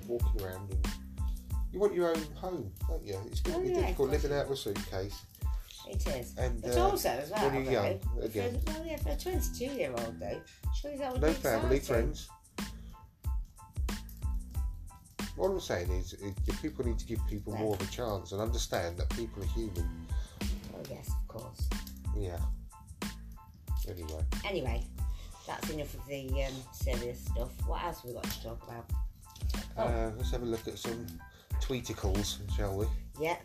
[0.08, 0.88] walking around and
[1.72, 3.20] you want your own home, don't you?
[3.28, 5.20] It's going to Oh, be yeah, difficult living out of a suitcase.
[5.88, 6.36] It is.
[6.38, 8.62] And, But uh, also, as well, when you're though, young, for- again.
[8.68, 10.40] well, yeah, for a 22 year old, though,
[10.80, 12.04] surely that would No be family, exciting.
[12.06, 12.30] friends.
[15.40, 18.42] What I'm saying is, that people need to give people more of a chance and
[18.42, 19.90] understand that people are human.
[20.42, 21.70] Oh, yes, of course.
[22.14, 22.38] Yeah.
[23.88, 24.84] Anyway, Anyway,
[25.48, 27.52] that's enough of the um, serious stuff.
[27.66, 28.86] What else have we got to talk about?
[29.78, 29.84] Oh.
[29.84, 31.08] uh, let's have a look at some
[31.62, 32.86] tweeticles, shall we?
[33.18, 33.38] Yeah.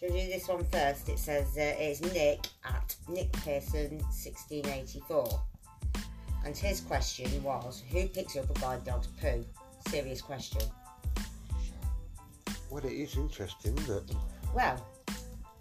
[0.00, 1.10] Shall we do this one first?
[1.10, 5.38] It says uh, it's Nick at Nick Pearson 1684.
[6.46, 9.44] And his question was Who picks up a guide dog's poo?
[9.90, 10.62] Serious question.
[12.70, 14.04] Well, it is interesting that
[14.54, 14.84] Well,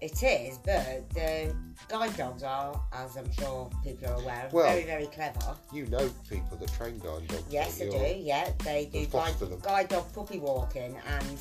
[0.02, 1.56] it is, but the
[1.88, 5.56] guide dogs are, as I'm sure people are aware, Well- very, very clever.
[5.72, 7.44] you know people that train guide dogs.
[7.50, 7.98] Yes, I do.
[8.20, 9.60] Yeah, they do guide, them.
[9.60, 11.40] guide dog puppy walking and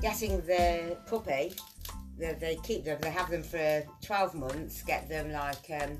[0.00, 1.54] getting the puppy.
[2.18, 2.98] They, they keep them.
[3.00, 4.82] They have them for twelve months.
[4.82, 5.98] Get them like um,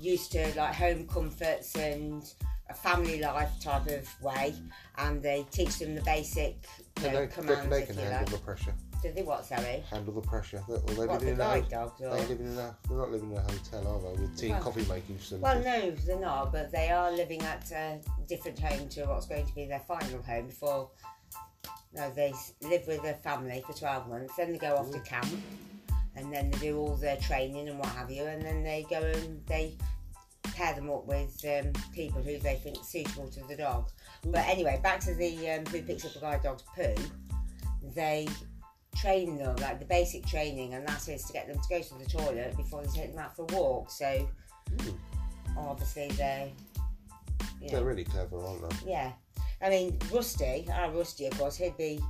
[0.00, 2.22] used to like home comforts and
[2.68, 4.54] a family life type of way,
[4.98, 6.66] and they teach them the basic
[7.02, 7.68] you know, they, commands.
[7.68, 8.30] they if can handle like.
[8.30, 8.74] the pressure.
[9.02, 9.44] Do they what?
[9.44, 9.84] Sorry.
[9.90, 10.62] Handle the pressure.
[10.66, 12.00] They're, well, they're What living in a, dogs?
[12.00, 12.10] Or?
[12.16, 12.76] they're living in a.
[12.88, 14.22] They're not living in a hotel, are they?
[14.22, 15.42] With tea Well- and coffee making facilities.
[15.42, 19.46] Well, no, they're not, but they are living at a different home to what's going
[19.46, 20.90] to be their final home before.
[21.94, 25.28] No, they live with their family for 12 months, then they go off to camp,
[26.14, 28.96] and then they do all their training and what have you, and then they go
[29.00, 29.76] and they
[30.56, 33.90] pair them up with um, people who they think suitable to the dog.
[34.24, 36.94] But anyway, back to the um, who picks up a guide dog's poo,
[37.94, 38.26] they
[38.96, 41.94] train them, like the basic training, and that is to get them to go to
[41.98, 43.90] the toilet before they take them out for a walk.
[43.90, 44.28] So
[45.56, 46.50] obviously they're
[47.60, 48.92] you they're really clever, aren't they?
[48.92, 49.12] yeah
[49.62, 52.00] I mean Rusty our Rusty of course he'd be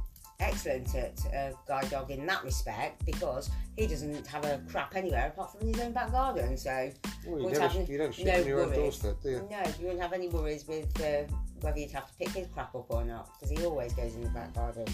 [0.40, 5.28] excellent at a guide dog in that respect because he doesn't have a crap anywhere
[5.28, 6.90] apart from his own back garden so
[7.26, 8.78] Well, you, never, you don't shit no on your own worries.
[8.78, 9.48] doorstep, do you?
[9.50, 11.30] no you wouldn't have any worries with uh,
[11.60, 14.22] whether you'd have to pick his crap up or not because he always goes in
[14.22, 14.84] the back garden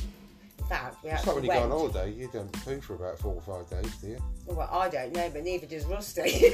[0.59, 2.95] in fact we It's like when you go on went holiday, you don't poo for
[2.95, 4.19] about four or five days, do you?
[4.47, 6.23] Well, I don't know, but neither does Rusty.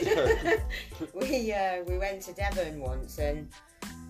[1.15, 3.49] we uh, we went to Devon once, and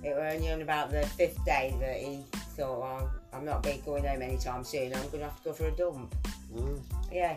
[0.05, 2.21] it was only on about the fifth day that he
[2.57, 4.93] thought, well, I'm not be going home anytime soon.
[4.95, 6.15] I'm going to have to go for a dump.
[6.55, 6.81] Mm,
[7.13, 7.37] Yeah,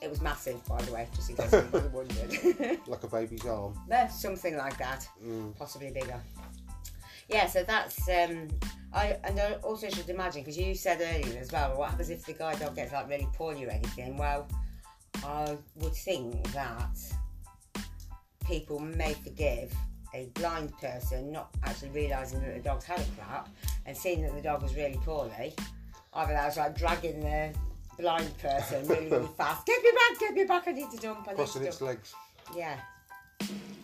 [0.00, 2.78] it was massive, by the way, just in case anybody wondered.
[2.86, 3.78] like a baby's arm.
[3.88, 5.56] but something like that, Mm.
[5.56, 6.20] possibly bigger.
[7.28, 8.48] Yeah, so that's um,
[8.92, 11.78] I and I also should imagine because you said earlier as well.
[11.78, 14.18] What happens if the guide dog gets like really poorly or anything?
[14.18, 14.46] Well,
[15.24, 16.98] I would think that
[18.44, 19.72] people may forgive
[20.14, 23.48] a blind person not actually realising that the dog's had a crap
[23.86, 25.54] and seeing that the dog was really poorly.
[26.14, 27.54] Either that was like dragging the
[27.98, 29.66] blind person really, really fast.
[29.66, 32.14] Get me back, get me back, I need to dump, I Crossing its legs.
[32.56, 32.78] Yeah,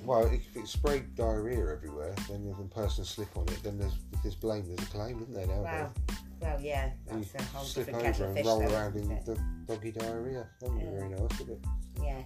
[0.04, 4.22] Well, if it's sprayed diarrhea everywhere, then the person slip on it, then there's if
[4.22, 5.64] there's blame, there's a claim, isn't there nowadays?
[5.64, 5.92] wow.
[6.40, 9.24] Well, yeah, that's a whole slip different over and roll though, around in it?
[9.24, 10.46] the doggy diarrhea.
[10.60, 11.60] That wouldn't be very nice, would it?
[12.00, 12.22] Yeah.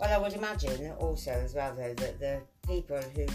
[0.00, 3.26] Well, I would imagine also as well though that the people who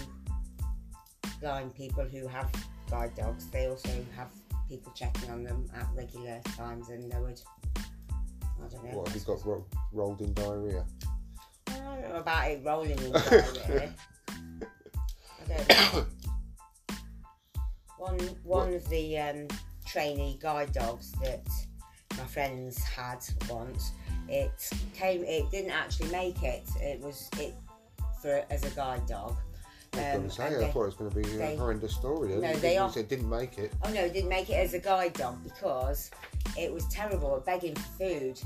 [1.42, 2.52] blind people who have
[2.90, 4.30] guide dogs, they also have
[4.68, 7.42] people checking on them at regular times, and they would.
[7.78, 8.98] I don't know.
[8.98, 10.86] What have you got ro- rolled in diarrhea?
[11.68, 13.94] I don't know about it rolling in diarrhea.
[14.30, 16.06] I don't know.
[17.98, 19.48] One one of the um,
[19.86, 21.46] trainee guide dogs that
[22.18, 23.20] my friends had
[23.50, 23.92] once,
[24.30, 24.54] it
[24.96, 25.24] came.
[25.26, 26.64] It didn't actually make it.
[26.80, 27.56] It was it
[28.22, 29.36] for as a guide dog.
[29.94, 31.58] I was Um, going to say, I thought it was going to be they- a
[31.58, 32.30] horrendous story.
[32.36, 33.74] No, they are- said didn't make it.
[33.84, 36.12] Oh no, it didn't make it as a guide dog because
[36.58, 38.40] it was terrible begging for food.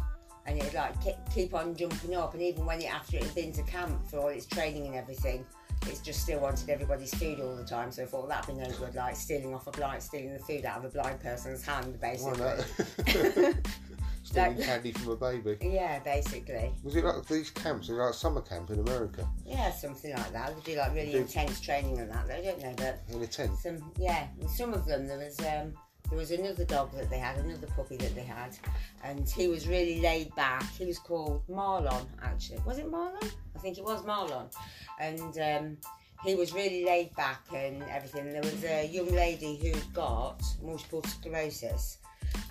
[0.45, 0.93] And it'd like
[1.33, 4.19] keep on jumping up, and even when it after it had been to camp for
[4.19, 5.45] all its training and everything,
[5.87, 7.93] it's just still wanted everybody's food all the time.
[7.93, 10.65] So I thought that'd be no good, like stealing off a blind, stealing the food
[10.65, 13.53] out of a blind person's hand, Why basically.
[14.23, 15.57] Stealing Like- candy from a baby.
[15.61, 16.71] yeah, basically.
[16.83, 17.87] Was it like these camps?
[17.87, 20.55] They're like summer camp in America Yeah, something like that.
[20.63, 22.27] They do like really Do- intense training and that.
[22.27, 23.57] They don't know, but in a tent.
[23.59, 25.73] some yeah, some of them there was um,
[26.09, 28.55] there was another dog that they had, another puppy that they had,
[29.03, 30.63] and he was really laid back.
[30.77, 32.59] He was called Marlon, actually.
[32.65, 33.31] Was it Marlon?
[33.55, 34.53] I think it was Marlon,
[34.99, 35.77] and um,
[36.23, 38.31] he was really laid back and everything.
[38.31, 41.97] There was a young lady who'd got multiple sclerosis,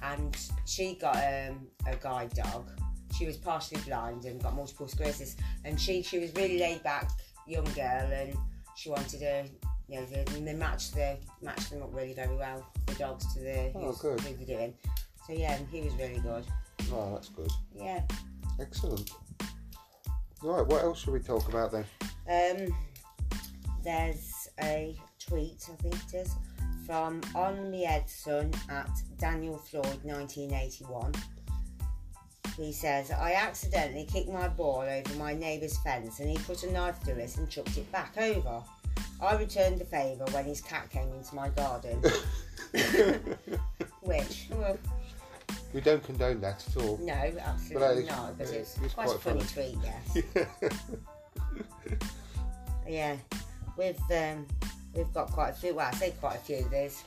[0.02, 2.68] and she got um, a guide dog.
[3.16, 7.10] She was partially blind and got multiple sclerosis, and she she was really laid back
[7.46, 8.34] young girl, and
[8.74, 9.44] she wanted a
[9.88, 12.66] you know, they, they matched the matched them up really very well.
[12.86, 14.20] The dogs to the Oh, good.
[14.20, 14.74] who doing.
[15.26, 16.44] So yeah, and he was really good.
[16.92, 17.50] Oh, that's good.
[17.74, 18.00] Yeah.
[18.58, 19.10] Excellent.
[20.42, 21.84] Right, what else should we talk about then?
[22.28, 22.74] Um,
[23.84, 26.34] there's a tweet, I think it is,
[26.86, 31.12] from On Me Edson at Daniel Floyd 1981.
[32.56, 36.70] He says, I accidentally kicked my ball over my neighbour's fence and he put a
[36.72, 38.62] knife through it and chucked it back over.
[39.22, 42.02] I returned the favour when his cat came into my garden.
[44.02, 44.76] Which, well,
[45.72, 46.98] We don't condone that at all.
[47.00, 48.36] no, But absolutely is- not.
[48.36, 50.46] But it's- it's, it's quite, a quite funny tweet, yes.
[52.88, 53.16] Yeah,
[53.78, 54.46] we've um,
[54.94, 55.74] we've got quite a few.
[55.74, 56.66] Well, I say quite a few.
[56.70, 57.02] There's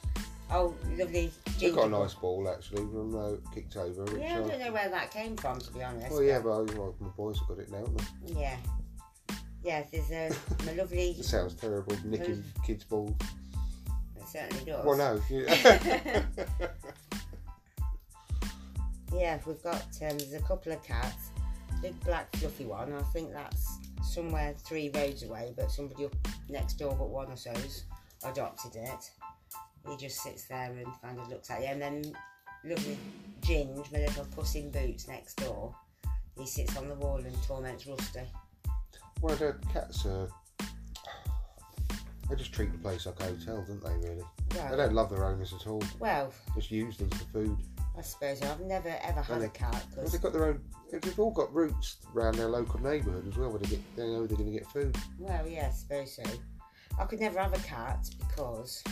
[0.51, 1.31] oh, lovely
[1.61, 4.03] We've got a nice ball actually from uh, kicked over.
[4.03, 6.11] Which, Yeah, I uh, don't know where that came from, to be honest.
[6.11, 7.77] well, yeah, but well, my boys have got it now.
[7.77, 8.41] haven't they?
[8.41, 8.57] yeah,
[9.63, 9.83] yeah.
[9.91, 10.35] There's a,
[10.69, 11.11] a lovely.
[11.19, 13.15] It sounds terrible, nicking kids' balls.
[14.17, 14.85] It certainly does.
[14.85, 15.21] Well, no.
[15.29, 16.23] yeah.
[19.17, 21.29] Yeah, we've got um, there's a couple of cats.
[21.81, 22.93] Big black fluffy one.
[22.93, 26.15] I think that's somewhere three roads away, but somebody up
[26.49, 27.83] next door but one or so's
[28.25, 29.11] adopted it.
[29.87, 31.67] He just sits there and kind of looks at you.
[31.67, 32.03] And then
[32.63, 32.97] lovely
[33.41, 35.75] Ginge, my little puss in boots next door.
[36.37, 38.21] He sits on the wall and torments Rusty.
[39.21, 40.27] well, the cats are.
[42.29, 44.09] They just treat the place like a hotel, don't they?
[44.09, 45.83] Really, they don't love their owners at all.
[45.99, 47.57] well, Just use them for food.
[47.97, 50.61] I suppose I've never ever had they- a cat Well, because they've got their own.
[50.91, 54.25] They've all got roots around their local neighbourhood as well, where they get they know
[54.27, 54.95] they're going to get food.
[55.19, 56.23] Well, yeah, I suppose so.
[56.99, 58.83] I could never have a cat because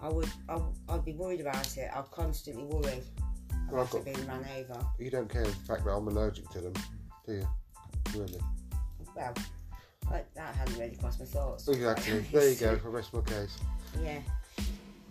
[0.00, 0.28] I would.
[0.48, 1.90] I, I'd be worried about it.
[1.94, 3.02] I'd constantly worry
[3.70, 4.86] Well, about I've it being run over.
[4.98, 6.72] You don't care the fact that I'm allergic to them,
[7.26, 7.48] do you?
[8.14, 8.40] Really?
[9.16, 9.34] Well,
[10.10, 11.68] I, that hadn't really crossed my thoughts.
[11.68, 12.24] Exactly.
[12.32, 12.78] There you go.
[12.84, 13.56] I rest my case.
[14.02, 14.18] Yeah.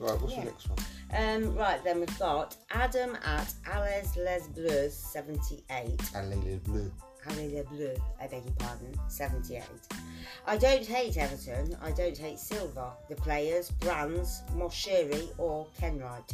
[0.01, 0.19] Right.
[0.19, 0.39] What's Yeah.
[0.39, 0.79] the next one?
[1.13, 1.55] Um.
[1.55, 6.01] Right then, we've got Adam at Alice Les Bleus seventy eight.
[6.15, 6.91] Allez Bleus.
[7.27, 9.61] Allez les Bleus, I beg your pardon, 78.
[10.47, 16.33] I don't hate Everton, I don't hate Silva, the players, Brands, Moshiri or Kenwright.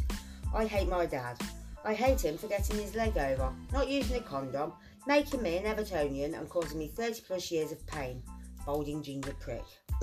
[0.54, 1.38] I hate my dad.
[1.84, 4.72] I hate him for getting his leg over, not using a condom,
[5.06, 8.22] making me an Evertonian and causing me 30 plus years of pain.
[8.64, 9.64] Balding ginger prick.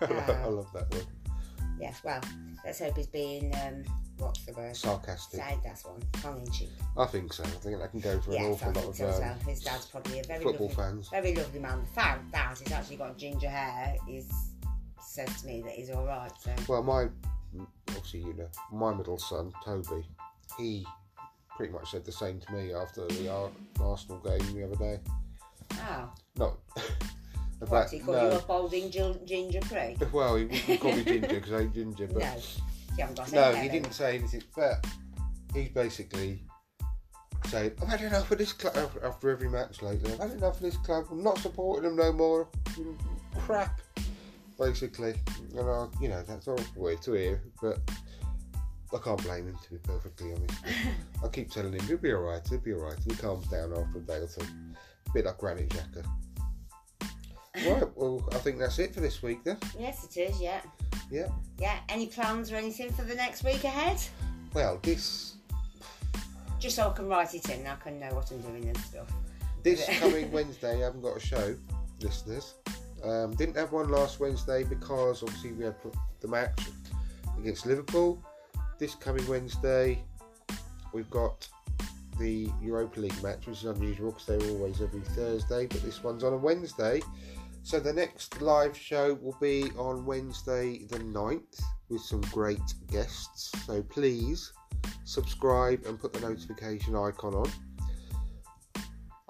[0.00, 1.06] I love that one.
[1.78, 2.20] Yes, well,
[2.64, 3.84] let's hope he's being, um,
[4.18, 4.74] what's the word?
[4.76, 5.40] Sarcastic.
[5.40, 6.00] Side, that's one.
[6.14, 6.70] Tongue in cheek.
[6.96, 7.42] I think so.
[7.44, 9.34] I think that can go for an Yes, I awful lot of so um, well.
[9.46, 11.08] His dad's probably a very football lovely, fans.
[11.10, 11.80] very lovely man.
[11.80, 14.30] The fact that he's actually got ginger hair is
[15.00, 16.32] says to me that he's all right.
[16.40, 17.08] So Well, my
[17.88, 20.04] obviously you know my middle son Toby,
[20.58, 20.86] he
[21.56, 23.50] pretty much said the same to me after the
[23.80, 25.00] Arsenal game the other day.
[25.74, 26.92] oh, Not what
[27.60, 28.30] about he call no.
[28.30, 29.96] you a balding gil- ginger prick?
[30.12, 32.34] Well, he wouldn't call me ginger because I ain't ginger, but No,
[32.96, 34.86] you haven't got No, he didn't say anything, but
[35.54, 36.42] he basically
[37.46, 40.12] said, I've had enough of this club after every match lately.
[40.12, 41.06] I've had enough of this club.
[41.10, 42.48] I'm not supporting them no more.
[43.38, 43.80] Crap,
[44.58, 45.14] basically.
[45.56, 47.78] And I, you know, that's all weird to hear, but
[48.92, 50.54] I can't blame him, to be perfectly honest.
[51.24, 52.96] I keep telling him, he'll be alright, he'll be alright.
[52.96, 54.46] And he calms down after a day or two.
[55.08, 56.06] A bit like Granit Xhaka.
[57.74, 59.58] Right, well, I think that's it for this week then.
[59.78, 60.40] Yes, it is.
[60.40, 60.60] Yeah,
[61.10, 61.28] Yeah.
[61.58, 61.78] yeah.
[61.88, 63.98] Any plans or anything for the next week ahead?
[64.54, 65.34] Well, this
[66.58, 69.12] Just so I can write it in, I can know what I'm doing and stuff.
[69.62, 71.56] This coming Wednesday, I haven't got a show,
[72.00, 72.54] listeners.
[73.04, 75.74] Um, didn't have one last Wednesday because obviously we had
[76.20, 76.58] the match
[77.38, 78.22] against Liverpool.
[78.78, 80.02] This coming Wednesday,
[80.92, 81.46] we've got
[82.18, 86.24] the Europa League match, which is unusual because they're always every Thursday, but this one's
[86.24, 87.02] on a Wednesday.
[87.66, 92.60] So the next live show will be on Wednesday the 9th with some great
[92.92, 93.50] guests.
[93.66, 94.52] So please
[95.02, 97.50] subscribe and put the notification icon on.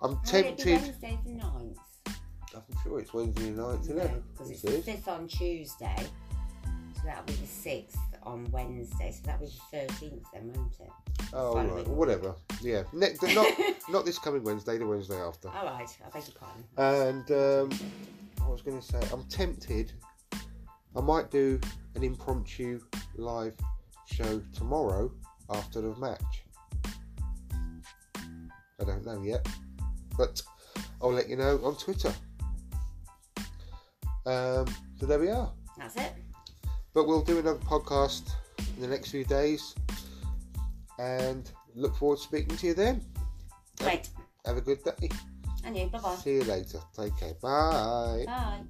[0.01, 0.67] I'm tempted.
[0.67, 1.79] Wednesday the 9th?
[2.55, 4.23] I'm sure it's Wednesday night, isn't it?
[4.35, 5.97] Because it's the fifth on Tuesday,
[6.95, 10.91] so that'll be the sixth on Wednesday, so that'll be the thirteenth then, won't it?
[11.33, 11.75] Oh, following.
[11.75, 11.89] right.
[11.89, 12.35] Whatever.
[12.61, 12.83] Yeah.
[12.93, 13.47] Ne- not,
[13.89, 15.49] not this coming Wednesday, the Wednesday after.
[15.49, 16.65] All right, I beg your pardon.
[16.77, 17.79] And um,
[18.47, 19.93] I was going to say, I'm tempted.
[20.95, 21.61] I might do
[21.95, 22.81] an impromptu
[23.17, 23.55] live
[24.07, 25.11] show tomorrow
[25.51, 26.45] after the match.
[28.17, 29.47] I don't know yet,
[30.17, 30.41] but
[31.03, 32.15] I'll let you know on Twitter.
[34.25, 34.67] Um,
[34.99, 35.53] so there we are.
[35.77, 36.13] That's it.
[36.95, 38.31] But we'll do another podcast
[38.77, 39.75] in the next few days,
[40.99, 43.05] and look forward to speaking to you then.
[43.81, 44.09] Great.
[44.47, 45.11] Have a good day.
[45.67, 46.15] And you, bye bye.
[46.15, 46.79] See you later.
[46.97, 47.35] Take care.
[47.43, 48.25] Bye.
[48.27, 48.61] Bye.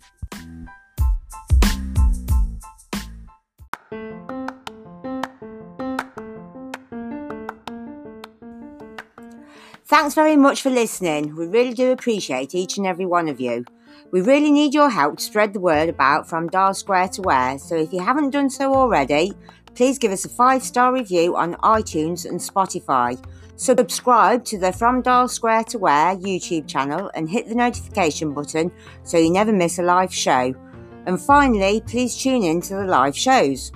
[9.85, 11.37] Thanks very much for listening.
[11.37, 13.65] We really do appreciate each and every one of you.
[14.11, 17.59] We really need your help to spread the word about From Dial Square to Where,
[17.59, 19.33] so if you haven't done so already,
[19.77, 23.22] please give us a five star review on iTunes and Spotify.
[23.57, 28.72] Subscribe to the From Dial Square to Where YouTube channel and hit the notification button
[29.03, 30.55] so you never miss a live show.
[31.07, 33.72] And finally, please tune in to the live shows.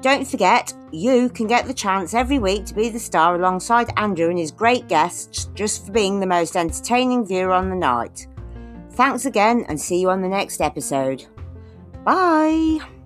[0.00, 4.30] Don't forget, you can get the chance every week to be the star alongside Andrew
[4.30, 8.26] and his great guests just for being the most entertaining viewer on the night.
[8.92, 11.26] Thanks again and see you on the next episode.
[12.04, 12.99] Bye!